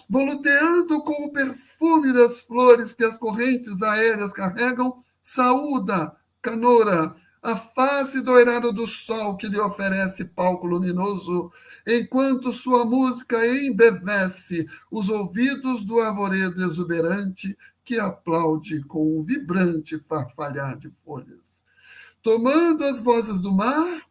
[0.09, 8.21] Voluteando com o perfume das flores que as correntes aéreas carregam, saúda, canora, a face
[8.21, 11.51] doirada do sol que lhe oferece palco luminoso,
[11.85, 20.75] enquanto sua música embevece os ouvidos do arvoredo exuberante que aplaude com um vibrante farfalhar
[20.75, 21.61] de folhas.
[22.23, 24.01] Tomando as vozes do mar,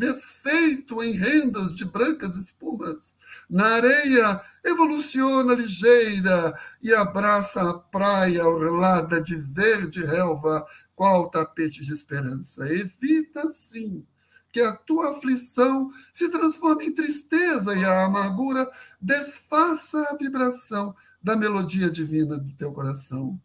[0.00, 3.14] desfeito em rendas de brancas espumas,
[3.48, 11.92] na areia evoluciona ligeira e abraça a praia orlada de verde relva qual tapete de
[11.92, 12.66] esperança?
[12.72, 14.02] Evita, sim,
[14.50, 21.36] que a tua aflição se transforme em tristeza e a amargura desfaça a vibração da
[21.36, 23.38] melodia divina do teu coração.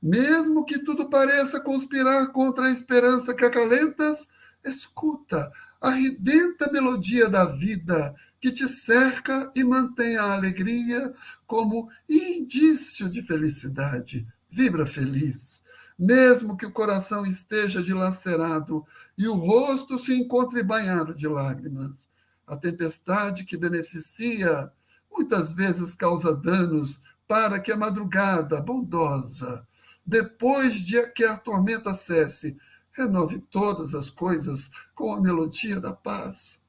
[0.00, 4.28] Mesmo que tudo pareça conspirar contra a esperança que acalentas,
[4.64, 5.52] escuta
[5.82, 11.12] a melodia da vida que te cerca e mantém a alegria
[11.46, 14.26] como indício de felicidade.
[14.48, 15.62] Vibra feliz
[15.98, 18.84] mesmo que o coração esteja dilacerado
[19.16, 22.08] e o rosto se encontre banhado de lágrimas.
[22.44, 24.68] A tempestade que beneficia
[25.10, 29.64] muitas vezes causa danos para que a madrugada bondosa,
[30.04, 32.58] depois de que a tormenta cesse,
[32.92, 36.60] renove todas as coisas com a melodia da paz.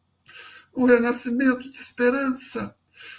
[0.76, 2.76] Um renascimento de esperança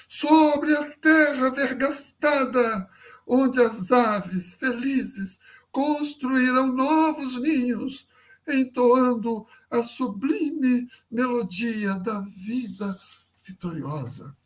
[0.08, 2.88] sobre a terra vergastada,
[3.26, 5.40] onde as aves felizes
[5.70, 8.06] construirão novos ninhos,
[8.46, 12.94] entoando a sublime melodia da vida
[13.42, 14.36] vitoriosa.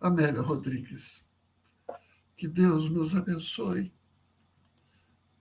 [0.00, 1.26] Amélia Rodrigues.
[2.36, 3.92] Que Deus nos abençoe.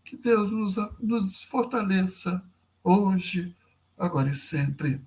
[0.07, 2.41] Que Deus nos, nos fortaleça
[2.81, 3.53] hoje,
[3.97, 5.01] agora e sempre.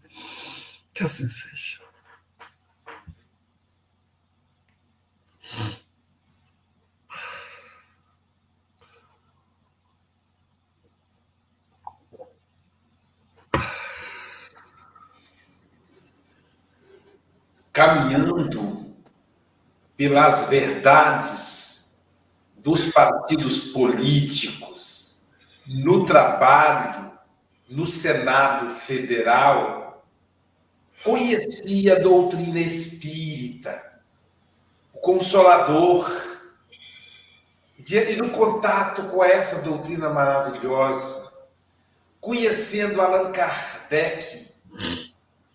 [0.92, 1.80] Que assim seja.
[17.72, 18.94] Caminhando
[19.96, 21.70] pelas verdades
[22.58, 24.89] dos partidos políticos,
[25.72, 27.12] no trabalho,
[27.68, 30.04] no Senado Federal,
[31.04, 33.80] conhecia a doutrina espírita,
[34.92, 36.10] o Consolador,
[37.78, 41.32] e no contato com essa doutrina maravilhosa,
[42.20, 44.52] conhecendo Allan Kardec,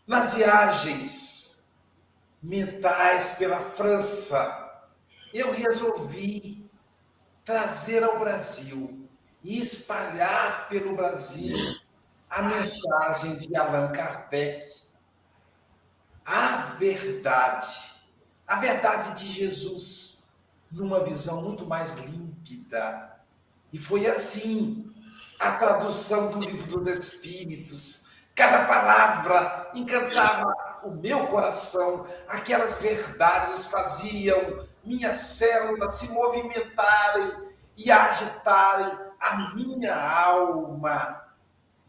[0.07, 1.74] nas viagens
[2.41, 4.82] mentais pela França,
[5.34, 6.66] eu resolvi
[7.43, 9.05] trazer ao Brasil
[9.46, 11.56] e espalhar pelo Brasil
[12.28, 14.66] a mensagem de Allan Kardec.
[16.26, 17.93] A verdade,
[18.48, 20.34] a verdade de Jesus,
[20.72, 23.20] numa visão muito mais límpida.
[23.72, 24.91] E foi assim
[25.39, 28.16] a tradução do livro dos Espíritos.
[28.34, 37.46] Cada palavra encantava o meu coração, aquelas verdades faziam minhas células se movimentarem
[37.78, 41.24] e agitarem a minha alma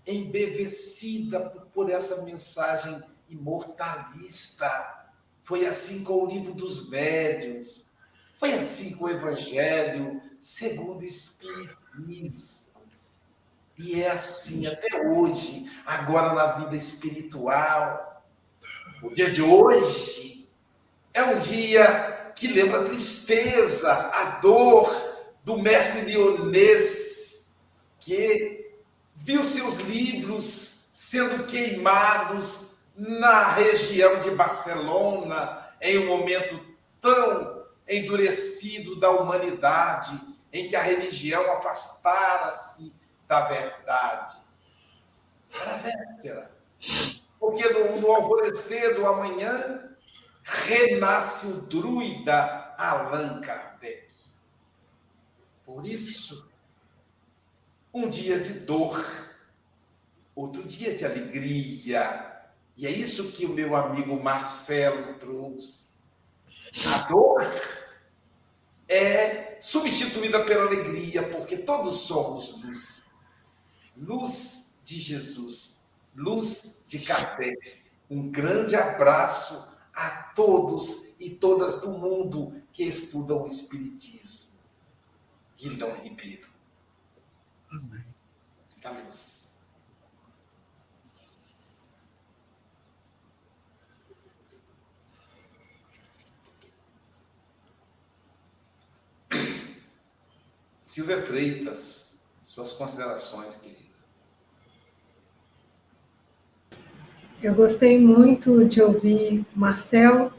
[0.07, 1.41] embevecida
[1.75, 5.07] por essa mensagem imortalista.
[5.45, 7.89] Foi assim com o livro dos médiuns,
[8.41, 12.67] foi assim com o Evangelho segundo o Espiritismo.
[13.79, 18.25] E é assim até hoje, agora na vida espiritual.
[19.03, 20.49] O dia de hoje
[21.13, 24.89] é um dia que lembra a tristeza, a dor
[25.45, 27.16] do mestre lionês,
[28.07, 28.73] que
[29.17, 36.65] viu seus livros sendo queimados na região de Barcelona, em um momento
[37.01, 40.21] tão endurecido da humanidade,
[40.53, 42.95] em que a religião afastara-se
[43.27, 44.37] da verdade.
[45.61, 46.57] Era véspera.
[47.41, 49.97] Porque no, no alvorecer do amanhã
[50.45, 54.07] renasce o druida Allan Kardec.
[55.65, 56.46] Por isso,
[57.97, 59.03] um dia de dor,
[60.35, 62.45] outro dia de alegria.
[62.77, 65.93] E é isso que o meu amigo Marcelo trouxe.
[66.93, 67.41] A dor
[68.87, 73.07] é substituída pela alegria, porque todos somos luz.
[73.97, 75.81] Luz de Jesus,
[76.15, 77.83] luz de Kardec.
[78.11, 84.59] Um grande abraço a todos e todas do mundo que estudam o Espiritismo.
[85.57, 86.46] Guilherme Ribeiro.
[87.79, 89.37] Luz.
[100.81, 103.77] Silvia Freitas, suas considerações, querida.
[107.43, 110.33] Eu gostei muito de ouvir Marcel,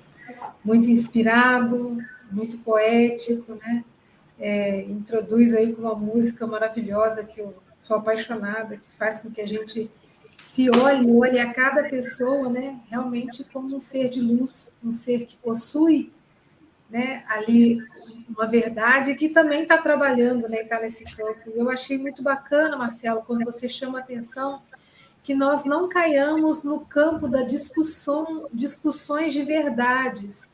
[0.66, 2.00] muito inspirado,
[2.32, 3.86] muito poético, né?
[4.40, 9.42] É, introduz aí com uma música maravilhosa que eu sou apaixonada, que faz com que
[9.42, 9.90] a gente
[10.38, 12.80] se olhe, olhe a cada pessoa, né?
[12.88, 16.12] Realmente como um ser de luz, um ser que possui,
[16.90, 17.24] né?
[17.28, 17.80] Ali
[18.30, 20.62] uma verdade que também está trabalhando, né?
[20.62, 21.50] Está nesse campo.
[21.54, 24.62] E eu achei muito bacana, Marcelo, quando você chama atenção
[25.24, 30.50] que nós não caiamos no campo da discussão, discussões de verdades,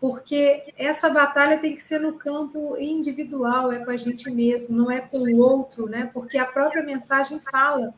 [0.00, 4.90] porque essa batalha tem que ser no campo individual, é com a gente mesmo, não
[4.90, 6.08] é com o outro, né?
[6.12, 7.92] Porque a própria mensagem fala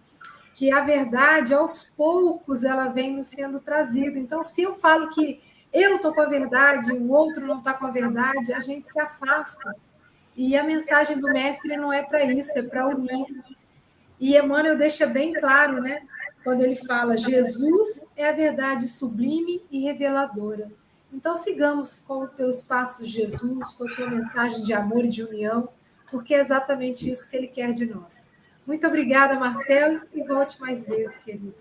[0.52, 4.18] que a verdade, aos poucos, ela vem nos sendo trazida.
[4.18, 5.40] Então, se eu falo que
[5.72, 9.00] eu estou com a verdade, o outro não está com a verdade, a gente se
[9.00, 9.74] afasta.
[10.36, 13.26] E a mensagem do mestre não é para isso, é para unir.
[14.18, 16.02] E Emmanuel deixa bem claro, né?
[16.42, 20.81] Quando ele fala, Jesus é a verdade sublime e reveladora.
[21.12, 25.22] Então, sigamos com, pelos passos de Jesus, com a sua mensagem de amor e de
[25.22, 25.68] união,
[26.10, 28.24] porque é exatamente isso que ele quer de nós.
[28.66, 31.54] Muito obrigada, Marcelo, e volte mais vezes, querido.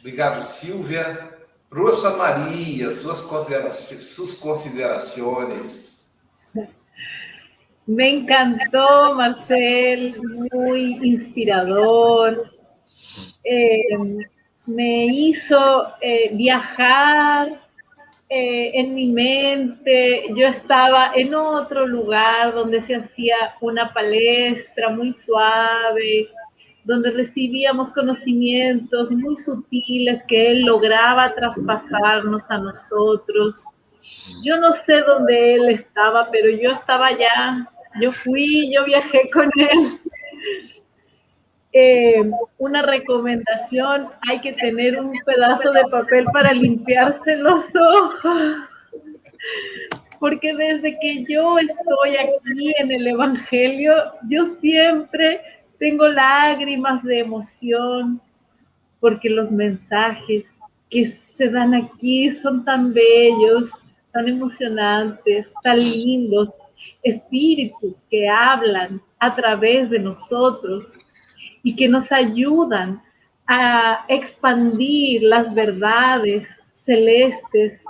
[0.00, 1.36] Obrigado, Silvia.
[1.70, 4.04] Rosa Maria, suas considerações.
[4.04, 6.14] Suas considerações.
[7.86, 12.50] Me encantó, Marcel, muy inspirador.
[13.44, 13.96] Eh,
[14.68, 17.58] me hizo eh, viajar
[18.30, 25.14] eh, en mi mente yo estaba en otro lugar donde se hacía una palestra muy
[25.14, 26.28] suave,
[26.84, 33.64] donde recibíamos conocimientos muy sutiles que él lograba traspasarnos a nosotros.
[34.44, 37.66] Yo no sé dónde él estaba, pero yo estaba allá,
[37.98, 39.98] yo fui, yo viajé con él.
[41.72, 48.56] Eh, una recomendación, hay que tener un pedazo de papel para limpiarse los ojos.
[50.18, 53.94] Porque desde que yo estoy aquí en el Evangelio,
[54.28, 55.40] yo siempre
[55.78, 58.20] tengo lágrimas de emoción,
[58.98, 60.44] porque los mensajes
[60.90, 63.70] que se dan aquí son tan bellos,
[64.12, 66.58] tan emocionantes, tan lindos,
[67.02, 71.04] espíritus que hablan a través de nosotros
[71.68, 73.02] y que nos ayudan
[73.46, 77.82] a expandir las verdades celestes.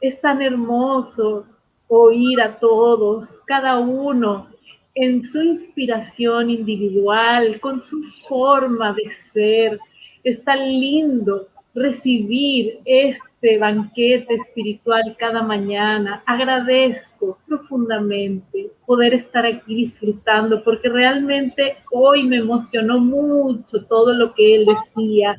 [0.00, 1.44] Es tan hermoso
[1.88, 4.46] oír a todos, cada uno
[4.94, 9.80] en su inspiración individual, con su forma de ser.
[10.22, 16.22] Es tan lindo recibir este banquete espiritual cada mañana.
[16.26, 24.56] Agradezco profundamente poder estar aquí disfrutando porque realmente hoy me emocionó mucho todo lo que
[24.56, 25.36] él decía,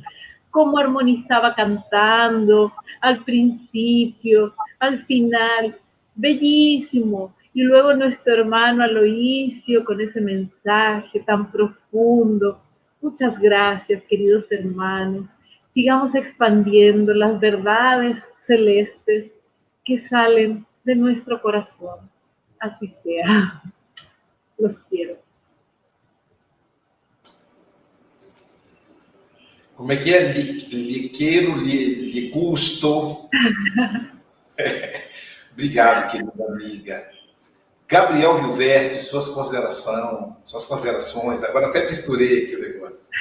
[0.50, 5.78] cómo armonizaba cantando al principio, al final.
[6.16, 7.36] Bellísimo.
[7.56, 12.60] Y luego nuestro hermano Aloisio con ese mensaje tan profundo.
[13.02, 15.38] Muchas gracias, queridos hermanos
[15.74, 19.32] sigamos expandiendo las verdades celestes
[19.84, 22.10] que salen de nuestro corazón.
[22.60, 23.62] Así sea.
[24.58, 25.18] Los quiero.
[29.76, 30.32] Como é que é?
[30.32, 33.28] Liqueiro, lhe gusto.
[35.52, 37.12] Obrigado, querida amiga.
[37.88, 41.44] Gabriel Vilverte, suas considerações, suas considerações.
[41.44, 43.12] Agora até misturei aqui o negócio.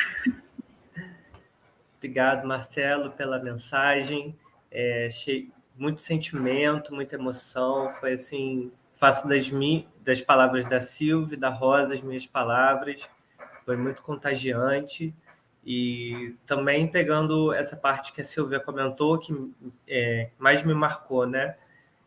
[2.02, 4.36] Obrigado, Marcelo, pela mensagem.
[4.72, 7.90] É, achei muito sentimento, muita emoção.
[8.00, 9.48] Foi assim, faço das,
[10.02, 13.08] das palavras da Silvia da Rosa as minhas palavras.
[13.64, 15.14] Foi muito contagiante.
[15.64, 19.32] E também pegando essa parte que a Silvia comentou, que
[19.86, 21.54] é, mais me marcou, né?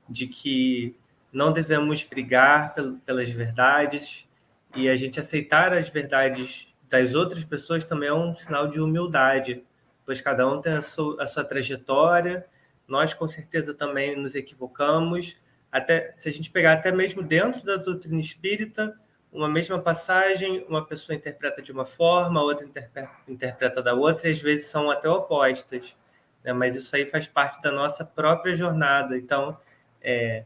[0.10, 0.93] De que
[1.32, 2.76] não devemos brigar
[3.06, 4.28] pelas verdades
[4.76, 9.64] e a gente aceitar as verdades das outras pessoas também é um sinal de humildade
[10.06, 12.45] pois cada um tem a sua, a sua trajetória.
[12.88, 15.36] Nós, com certeza, também nos equivocamos.
[15.72, 18.97] Até se a gente pegar até mesmo dentro da doutrina espírita,
[19.32, 24.30] uma mesma passagem, uma pessoa interpreta de uma forma, a outra interpreta, interpreta da outra,
[24.30, 25.97] e às vezes são até opostas.
[26.43, 26.53] Né?
[26.53, 29.18] Mas isso aí faz parte da nossa própria jornada.
[29.18, 29.58] Então,
[30.01, 30.45] é,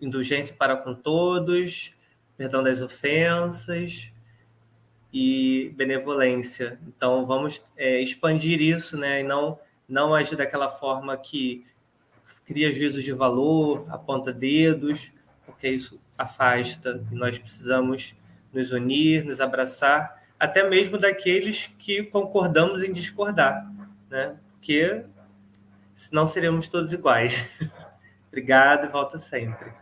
[0.00, 1.94] indulgência para com todos,
[2.36, 4.12] perdão das ofensas,
[5.12, 6.80] e benevolência.
[6.86, 9.20] Então, vamos é, expandir isso, né?
[9.20, 9.58] E não,
[9.88, 11.66] não agir daquela forma que
[12.46, 15.12] cria juízos de valor, aponta dedos,
[15.44, 17.04] porque isso afasta.
[17.10, 18.14] E nós precisamos
[18.52, 23.70] nos unir, nos abraçar, até mesmo daqueles que concordamos em discordar,
[24.10, 24.36] né?
[24.52, 25.04] Porque
[25.94, 27.44] senão seremos todos iguais.
[28.28, 29.72] Obrigado e volta sempre.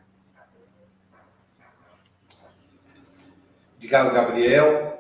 [3.77, 5.00] Obrigado, Gabriel.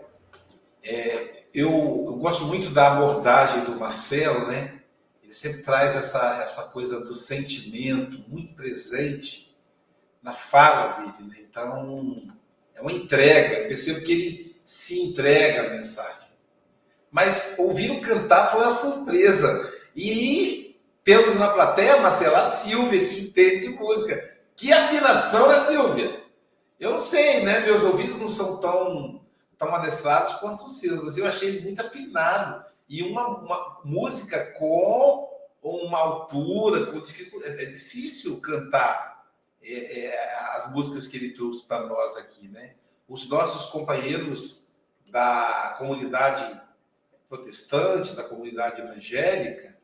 [0.83, 1.71] É, eu,
[2.07, 4.81] eu, gosto muito da abordagem do Marcelo, né?
[5.23, 9.57] Ele sempre traz essa, essa coisa do sentimento muito presente
[10.23, 11.37] na fala dele, né?
[11.41, 12.17] Então,
[12.75, 13.59] é uma entrega.
[13.59, 16.31] Eu percebo que ele se entrega à mensagem.
[17.11, 19.73] Mas ouvir cantar foi uma surpresa.
[19.95, 24.39] E temos na plateia Marcela a Silvia, que entende de música.
[24.55, 26.21] Que afinação, né, Silvia?
[26.79, 27.61] Eu não sei, né?
[27.61, 29.21] Meus ouvidos não são tão
[29.61, 32.65] tão adestrados quanto os seus, mas eu achei muito afinado.
[32.89, 35.29] E uma, uma música com
[35.63, 37.61] uma altura, com dificuldade.
[37.61, 39.31] É, é difícil cantar
[39.63, 42.75] é, é, as músicas que ele trouxe para nós aqui, né?
[43.07, 44.73] Os nossos companheiros
[45.11, 46.59] da comunidade
[47.29, 49.77] protestante, da comunidade evangélica,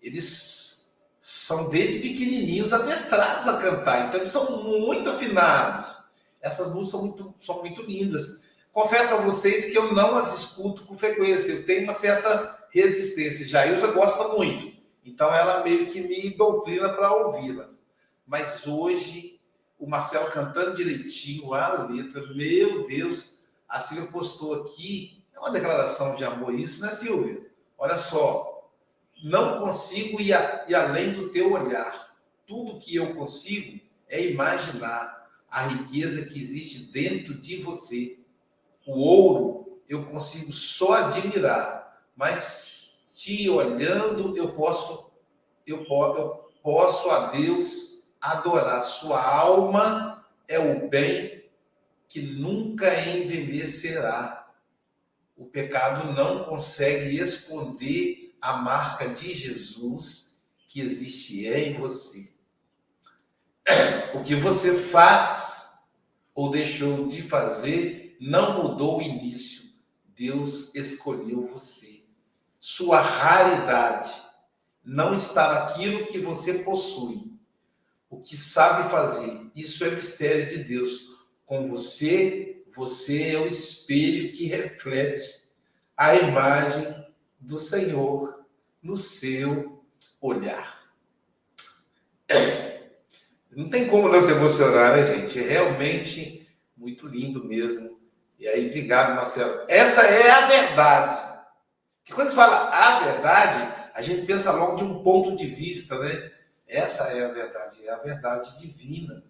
[0.00, 6.10] eles são desde pequenininhos adestrados a cantar, então eles são muito afinados.
[6.40, 8.48] Essas músicas são muito, são muito lindas.
[8.72, 13.46] Confesso a vocês que eu não as escuto com frequência, eu tenho uma certa resistência.
[13.46, 14.72] Já Ilza gosta muito,
[15.04, 17.84] então ela meio que me doutrina para ouvi-las.
[18.26, 19.40] Mas hoje,
[19.78, 26.14] o Marcelo cantando direitinho a letra, meu Deus, a Silvia postou aqui, é uma declaração
[26.14, 27.44] de amor isso, né, Silvia?
[27.76, 28.70] Olha só,
[29.24, 32.08] não consigo ir, a, ir além do teu olhar.
[32.46, 38.19] tudo que eu consigo é imaginar a riqueza que existe dentro de você.
[38.90, 45.12] O ouro eu consigo só admirar, mas te olhando eu posso
[45.64, 48.82] eu posso, eu posso a Deus adorar.
[48.82, 51.44] Sua alma é o bem
[52.08, 54.50] que nunca envelhecerá.
[55.36, 62.32] O pecado não consegue esconder a marca de Jesus que existe em você.
[64.14, 65.78] O que você faz
[66.34, 69.70] ou deixou de fazer não mudou o início.
[70.14, 72.04] Deus escolheu você.
[72.58, 74.12] Sua raridade
[74.84, 77.32] não está naquilo que você possui,
[78.10, 79.50] o que sabe fazer.
[79.56, 81.18] Isso é mistério de Deus.
[81.46, 85.40] Com você, você é o espelho que reflete
[85.96, 87.06] a imagem
[87.38, 88.44] do Senhor
[88.82, 89.82] no seu
[90.20, 90.80] olhar.
[93.50, 95.38] Não tem como não se emocionar, né, gente?
[95.38, 97.99] É realmente muito lindo mesmo.
[98.40, 99.66] E aí, obrigado, Marcelo.
[99.68, 101.30] Essa é a verdade.
[102.02, 106.32] Que quando fala a verdade, a gente pensa logo de um ponto de vista, né?
[106.66, 109.22] Essa é a verdade, é a verdade divina.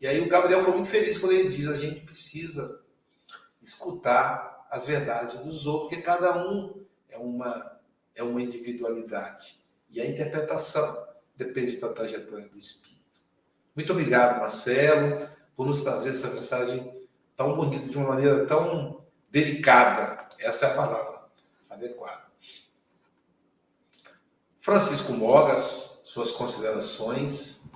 [0.00, 2.82] E aí o Gabriel foi muito feliz quando ele diz: a gente precisa
[3.62, 7.80] escutar as verdades dos outros, porque cada um é uma,
[8.16, 9.64] é uma individualidade.
[9.88, 11.06] E a interpretação
[11.36, 13.20] depende da trajetória do espírito.
[13.76, 16.95] Muito obrigado, Marcelo, por nos trazer essa mensagem
[17.36, 20.16] tão bonita, de uma maneira tão delicada.
[20.38, 21.20] Essa é a palavra
[21.68, 22.26] adequada.
[24.60, 27.70] Francisco Mogas, suas considerações.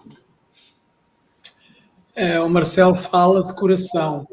[2.17, 4.27] É, o Marcelo fala de coração,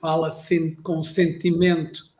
[0.00, 0.32] fala
[0.82, 2.10] com sentimento.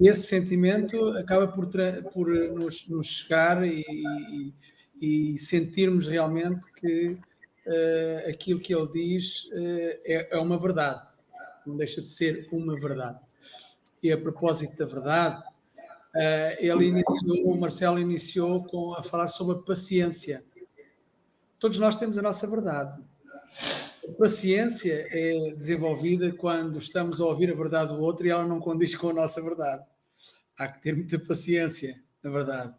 [0.00, 1.68] E esse sentimento acaba por,
[2.12, 3.84] por nos, nos chegar e,
[5.00, 7.18] e, e sentirmos realmente que
[7.66, 11.02] uh, aquilo que ele diz uh, é, é, uma verdade,
[11.70, 13.18] não deixa de ser uma verdade.
[14.02, 15.42] E a propósito da verdade,
[16.14, 20.44] uh, ele iniciou, o Marcelo iniciou com a falar sobre a paciência.
[21.58, 23.02] Todos nós temos a nossa verdade.
[24.08, 28.60] A paciência é desenvolvida quando estamos a ouvir a verdade do outro e ela não
[28.60, 29.84] condiz com a nossa verdade.
[30.56, 32.74] Há que ter muita paciência, na verdade.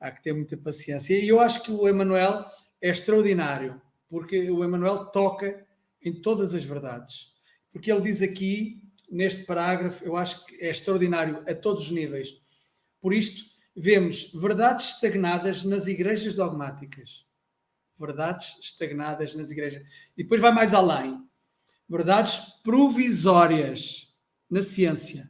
[0.00, 1.18] Há que ter muita paciência.
[1.18, 2.44] E eu acho que o Emanuel
[2.80, 5.66] é extraordinário porque o Emmanuel toca
[6.02, 7.33] em todas as verdades.
[7.74, 12.40] Porque ele diz aqui, neste parágrafo, eu acho que é extraordinário a todos os níveis.
[13.00, 17.26] Por isto, vemos verdades estagnadas nas igrejas dogmáticas.
[17.98, 19.82] Verdades estagnadas nas igrejas.
[20.16, 21.20] E depois vai mais além.
[21.88, 24.16] Verdades provisórias
[24.48, 25.28] na ciência.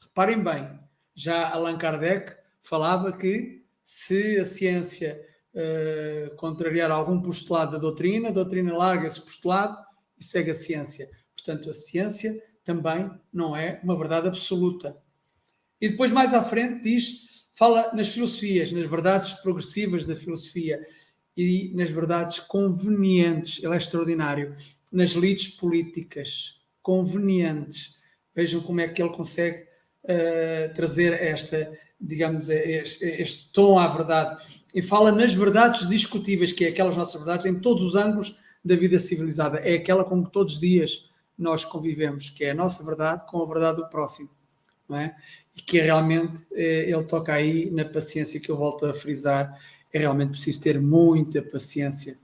[0.00, 0.78] Reparem bem,
[1.16, 5.20] já Allan Kardec falava que se a ciência
[5.52, 9.76] uh, contrariar algum postulado da doutrina, a doutrina larga esse postulado
[10.16, 11.10] e segue a ciência.
[11.44, 14.96] Portanto, a ciência também não é uma verdade absoluta.
[15.80, 20.80] E depois, mais à frente, diz, fala nas filosofias, nas verdades progressivas da filosofia
[21.36, 23.62] e nas verdades convenientes.
[23.62, 24.54] Ele é extraordinário.
[24.92, 27.98] Nas lides políticas convenientes.
[28.34, 29.66] Vejam como é que ele consegue
[30.04, 34.40] uh, trazer esta, digamos, este, este tom à verdade
[34.74, 38.74] e fala nas verdades discutíveis, que é aquelas nossas verdades, em todos os ângulos da
[38.74, 39.58] vida civilizada.
[39.58, 43.42] É aquela com que todos os dias nós convivemos, que é a nossa verdade com
[43.42, 44.30] a verdade do próximo.
[44.88, 45.16] Não é?
[45.56, 49.58] E que é realmente, é, ele toca aí na paciência que eu volto a frisar,
[49.92, 52.18] é realmente preciso ter muita paciência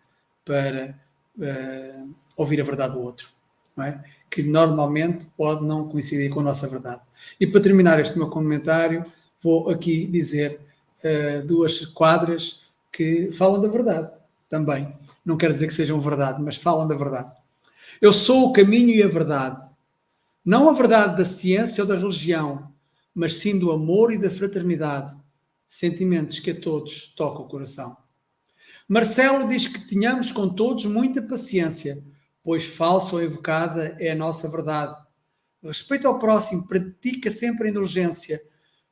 [0.44, 0.98] para
[1.38, 3.30] uh, ouvir a verdade do outro,
[3.76, 4.02] não é?
[4.30, 7.02] que normalmente pode não coincidir com a nossa verdade.
[7.40, 9.04] E para terminar este meu comentário,
[9.42, 10.60] vou aqui dizer
[11.04, 14.10] uh, duas quadras que falam da verdade
[14.48, 14.92] também.
[15.24, 17.32] Não quer dizer que sejam verdade, mas falam da verdade.
[18.00, 19.68] Eu sou o caminho e a verdade.
[20.44, 22.72] Não a verdade da ciência ou da religião,
[23.12, 25.16] mas sim do amor e da fraternidade.
[25.66, 27.96] Sentimentos que a todos tocam o coração.
[28.86, 32.02] Marcelo diz que tenhamos com todos muita paciência,
[32.42, 34.96] pois falsa ou evocada é a nossa verdade.
[35.62, 38.40] Respeito ao próximo, pratica sempre a indulgência,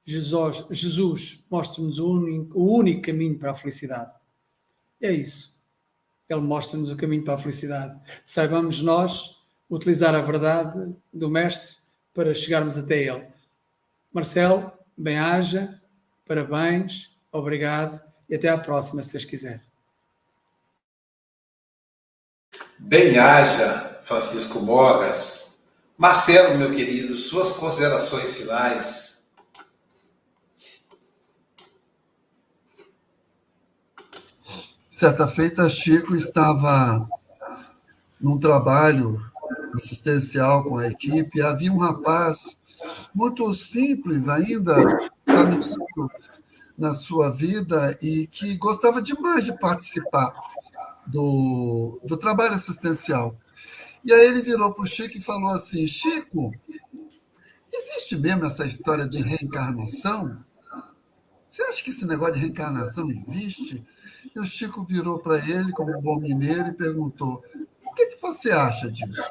[0.04, 4.12] Jesus, Jesus mostra-nos o único, o único caminho para a felicidade.
[5.00, 5.55] É isso.
[6.28, 7.98] Ele mostra-nos o caminho para a felicidade.
[8.24, 11.76] Saibamos nós utilizar a verdade do Mestre
[12.12, 13.26] para chegarmos até Ele.
[14.12, 15.80] Marcelo, bem-haja,
[16.26, 19.62] parabéns, obrigado e até à próxima, se Deus quiser.
[22.78, 25.64] Bem-haja, Francisco Mogas.
[25.96, 29.05] Marcelo, meu querido, suas considerações finais.
[34.96, 37.06] Certa feita, Chico estava
[38.18, 39.20] num trabalho
[39.74, 41.42] assistencial com a equipe.
[41.42, 42.56] Havia um rapaz
[43.14, 44.74] muito simples ainda,
[45.26, 46.10] caminhando
[46.78, 50.32] na sua vida e que gostava demais de participar
[51.06, 53.36] do, do trabalho assistencial.
[54.02, 56.54] E aí ele virou para o Chico e falou assim: Chico,
[57.70, 60.42] existe mesmo essa história de reencarnação?
[61.46, 63.84] Você acha que esse negócio de reencarnação existe?
[64.34, 67.42] E o Chico virou para ele, como um bom mineiro, e perguntou:
[67.84, 69.22] o que, que você acha disso?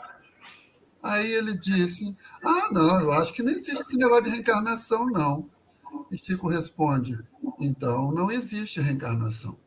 [1.01, 5.47] Aí ele disse: Ah, não, eu acho que não existe esse negócio de reencarnação, não.
[6.11, 7.19] E Chico responde:
[7.59, 9.57] Então não existe reencarnação.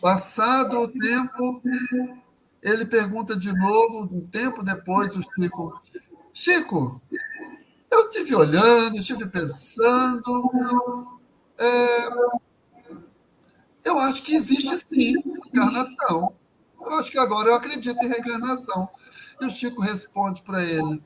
[0.00, 1.62] Passado o tempo,
[2.62, 5.80] ele pergunta de novo, um tempo depois, o Chico:
[6.34, 7.00] Chico,
[7.90, 11.18] eu estive olhando, estive pensando.
[11.58, 12.10] É,
[13.86, 15.14] eu acho que existe sim
[15.54, 16.34] reencarnação.
[16.80, 18.88] Eu acho que agora eu acredito em reencarnação.
[19.40, 21.02] E o Chico responde para ele: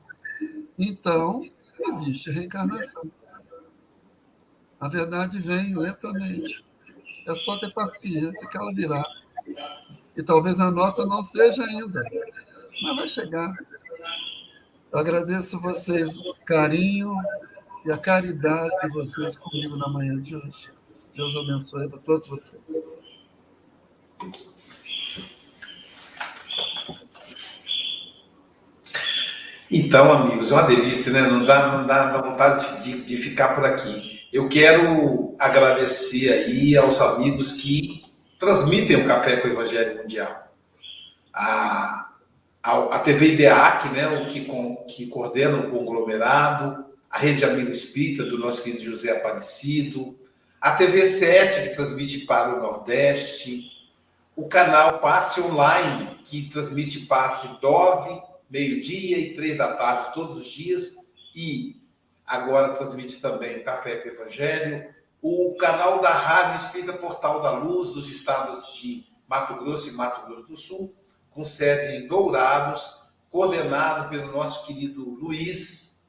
[0.77, 1.47] então,
[1.79, 3.03] existe reencarnação.
[4.79, 6.65] A verdade vem lentamente.
[7.27, 9.05] É só ter paciência que ela virá.
[10.17, 12.03] E talvez a nossa não seja ainda,
[12.81, 13.55] mas vai chegar.
[14.91, 17.13] Eu agradeço vocês o carinho
[17.85, 20.71] e a caridade de vocês comigo na manhã de hoje.
[21.15, 22.61] Deus abençoe a todos vocês.
[29.69, 31.21] Então, amigos, é uma delícia, né?
[31.21, 34.21] Não dá, não dá, dá vontade de, de ficar por aqui.
[34.31, 38.01] Eu quero agradecer aí aos amigos que
[38.37, 40.53] transmitem o Café com o Evangelho Mundial.
[41.33, 42.09] A,
[42.61, 47.71] a, a TV IDEAC, né, o que, com, que coordena o conglomerado, a Rede Amigo
[47.71, 50.17] Espírita, do nosso querido José Aparecido,
[50.61, 53.71] a TV 7, que transmite para o Nordeste,
[54.35, 60.45] o canal Passe Online, que transmite Passe Dove, meio-dia e três da tarde, todos os
[60.45, 60.93] dias,
[61.35, 61.81] e
[62.27, 67.89] agora transmite também o Café com Evangelho, o canal da Rádio Espírita Portal da Luz,
[67.89, 70.95] dos estados de Mato Grosso e Mato Grosso do Sul,
[71.31, 76.07] com sede em Dourados, coordenado pelo nosso querido Luiz,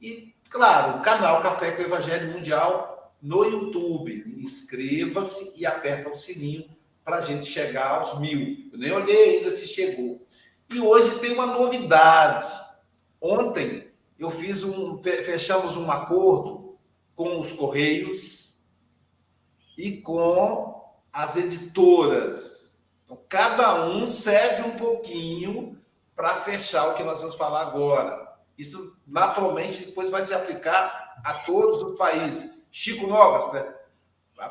[0.00, 2.95] e, claro, o canal Café com Evangelho Mundial
[3.26, 4.24] no YouTube.
[4.38, 6.68] Inscreva-se e aperta o sininho
[7.04, 8.70] para a gente chegar aos mil.
[8.72, 10.24] Eu nem olhei ainda se chegou.
[10.72, 12.46] E hoje tem uma novidade.
[13.20, 16.78] Ontem eu fiz um, fechamos um acordo
[17.14, 18.60] com os Correios
[19.76, 22.86] e com as editoras.
[23.04, 25.78] Então, cada um cede um pouquinho
[26.14, 28.36] para fechar o que nós vamos falar agora.
[28.56, 32.55] Isso naturalmente depois vai se aplicar a todos os países.
[32.78, 33.64] Chico Novas,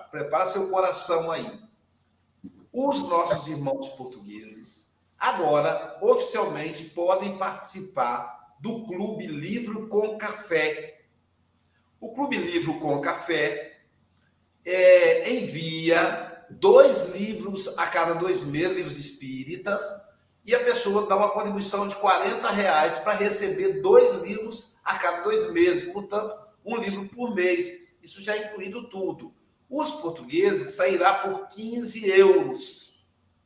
[0.09, 1.47] prepara seu coração aí.
[2.73, 11.03] Os nossos irmãos portugueses agora oficialmente podem participar do Clube Livro com Café.
[12.01, 13.78] O Clube Livro com Café
[14.65, 19.84] é, envia dois livros a cada dois meses, livros espíritas,
[20.43, 25.21] e a pessoa dá uma contribuição de 40 reais para receber dois livros a cada
[25.21, 27.85] dois meses, portanto, um livro por mês.
[28.06, 29.34] Isso já incluído tudo.
[29.70, 32.95] Os portugueses sairá por 15 euros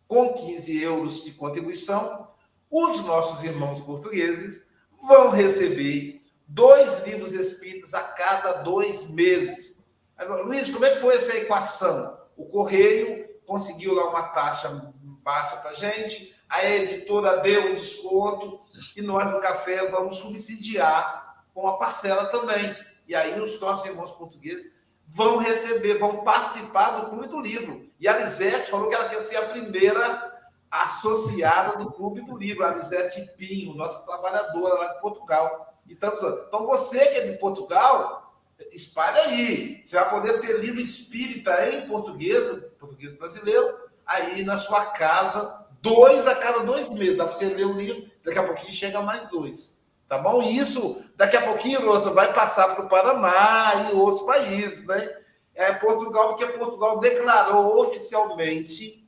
[0.10, 2.28] com 15 euros de contribuição,
[2.70, 4.68] os nossos irmãos portugueses
[5.07, 9.86] vão receber dois livros espíritas a cada dois meses.
[10.18, 12.18] Agora, Luiz, como é que foi essa equação?
[12.36, 14.91] O Correio conseguiu lá uma taxa
[15.24, 18.62] baixa para a gente, a editora deu um desconto
[18.97, 22.76] e nós no café vamos subsidiar com a parcela também.
[23.10, 24.72] E aí os nossos irmãos portugueses
[25.07, 27.89] vão receber, vão participar do Clube do Livro.
[27.99, 30.39] E a Lisete falou que ela quer ser a primeira
[30.70, 35.74] associada do Clube do Livro, a Lisete Pinho, nossa trabalhadora lá de Portugal.
[35.89, 36.14] Então,
[36.47, 38.32] então você que é de Portugal,
[38.72, 39.82] espalha aí.
[39.84, 42.47] Você vai poder ter livro espírita em português,
[42.78, 47.18] português brasileiro, aí na sua casa, dois a cada dois meses.
[47.18, 49.78] Dá para você ler o livro, daqui a pouquinho chega mais dois.
[50.10, 50.41] Tá bom?
[50.41, 55.07] E isso, daqui a pouquinho, Rosa, vai passar para o Paraná e outros países, né?
[55.53, 59.07] É Portugal, porque Portugal declarou oficialmente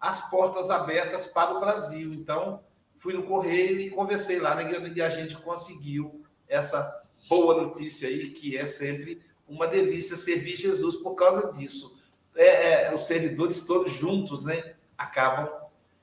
[0.00, 2.12] as portas abertas para o Brasil.
[2.12, 2.60] Então,
[2.96, 4.68] fui no correio e conversei lá, né?
[4.92, 10.96] E a gente conseguiu essa boa notícia aí, que é sempre uma delícia servir Jesus
[10.96, 12.02] por causa disso.
[12.34, 14.74] É, é, os servidores todos juntos, né?
[14.98, 15.48] Acabam,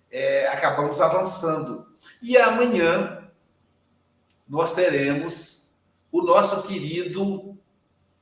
[0.10, 1.86] é, acabamos avançando.
[2.22, 3.19] E amanhã
[4.50, 5.76] nós teremos
[6.12, 7.56] o nosso querido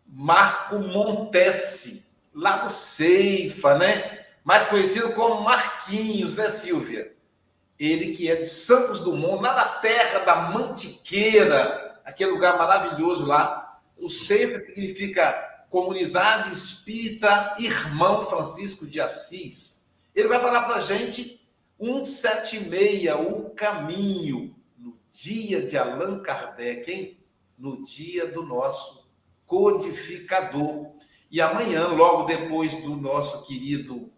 [0.05, 4.25] Marco Montesi, lá do Ceifa, né?
[4.47, 7.13] mais conhecido como Marquinhos, né, Silvia?
[7.78, 13.78] Ele que é de Santos Dumont, lá na terra da Mantiqueira, aquele lugar maravilhoso lá.
[13.97, 15.34] O CEFA significa
[15.69, 19.93] Comunidade Espírita Irmão Francisco de Assis.
[20.15, 21.45] Ele vai falar para gente
[21.78, 24.55] 176, o caminho,
[25.20, 27.18] dia de Allan Kardec, hein?
[27.57, 29.09] no dia do nosso
[29.47, 30.91] codificador.
[31.32, 34.11] E amanhã, logo depois do nosso querido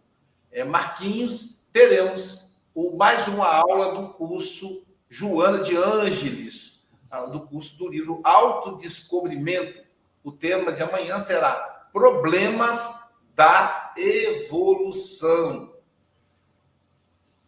[0.52, 2.62] é, Marquinhos, teremos
[2.98, 6.92] mais uma aula do curso Joana de Ângeles,
[7.32, 9.82] do curso do livro Autodescobrimento.
[10.22, 11.54] O tema de amanhã será
[11.94, 15.74] Problemas da Evolução.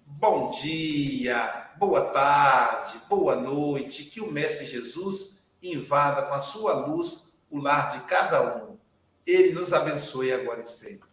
[0.06, 7.42] Bom dia, boa tarde, boa noite, que o Mestre Jesus invada com a sua luz
[7.50, 8.78] o lar de cada um.
[9.26, 11.10] Ele nos abençoe agora e sempre.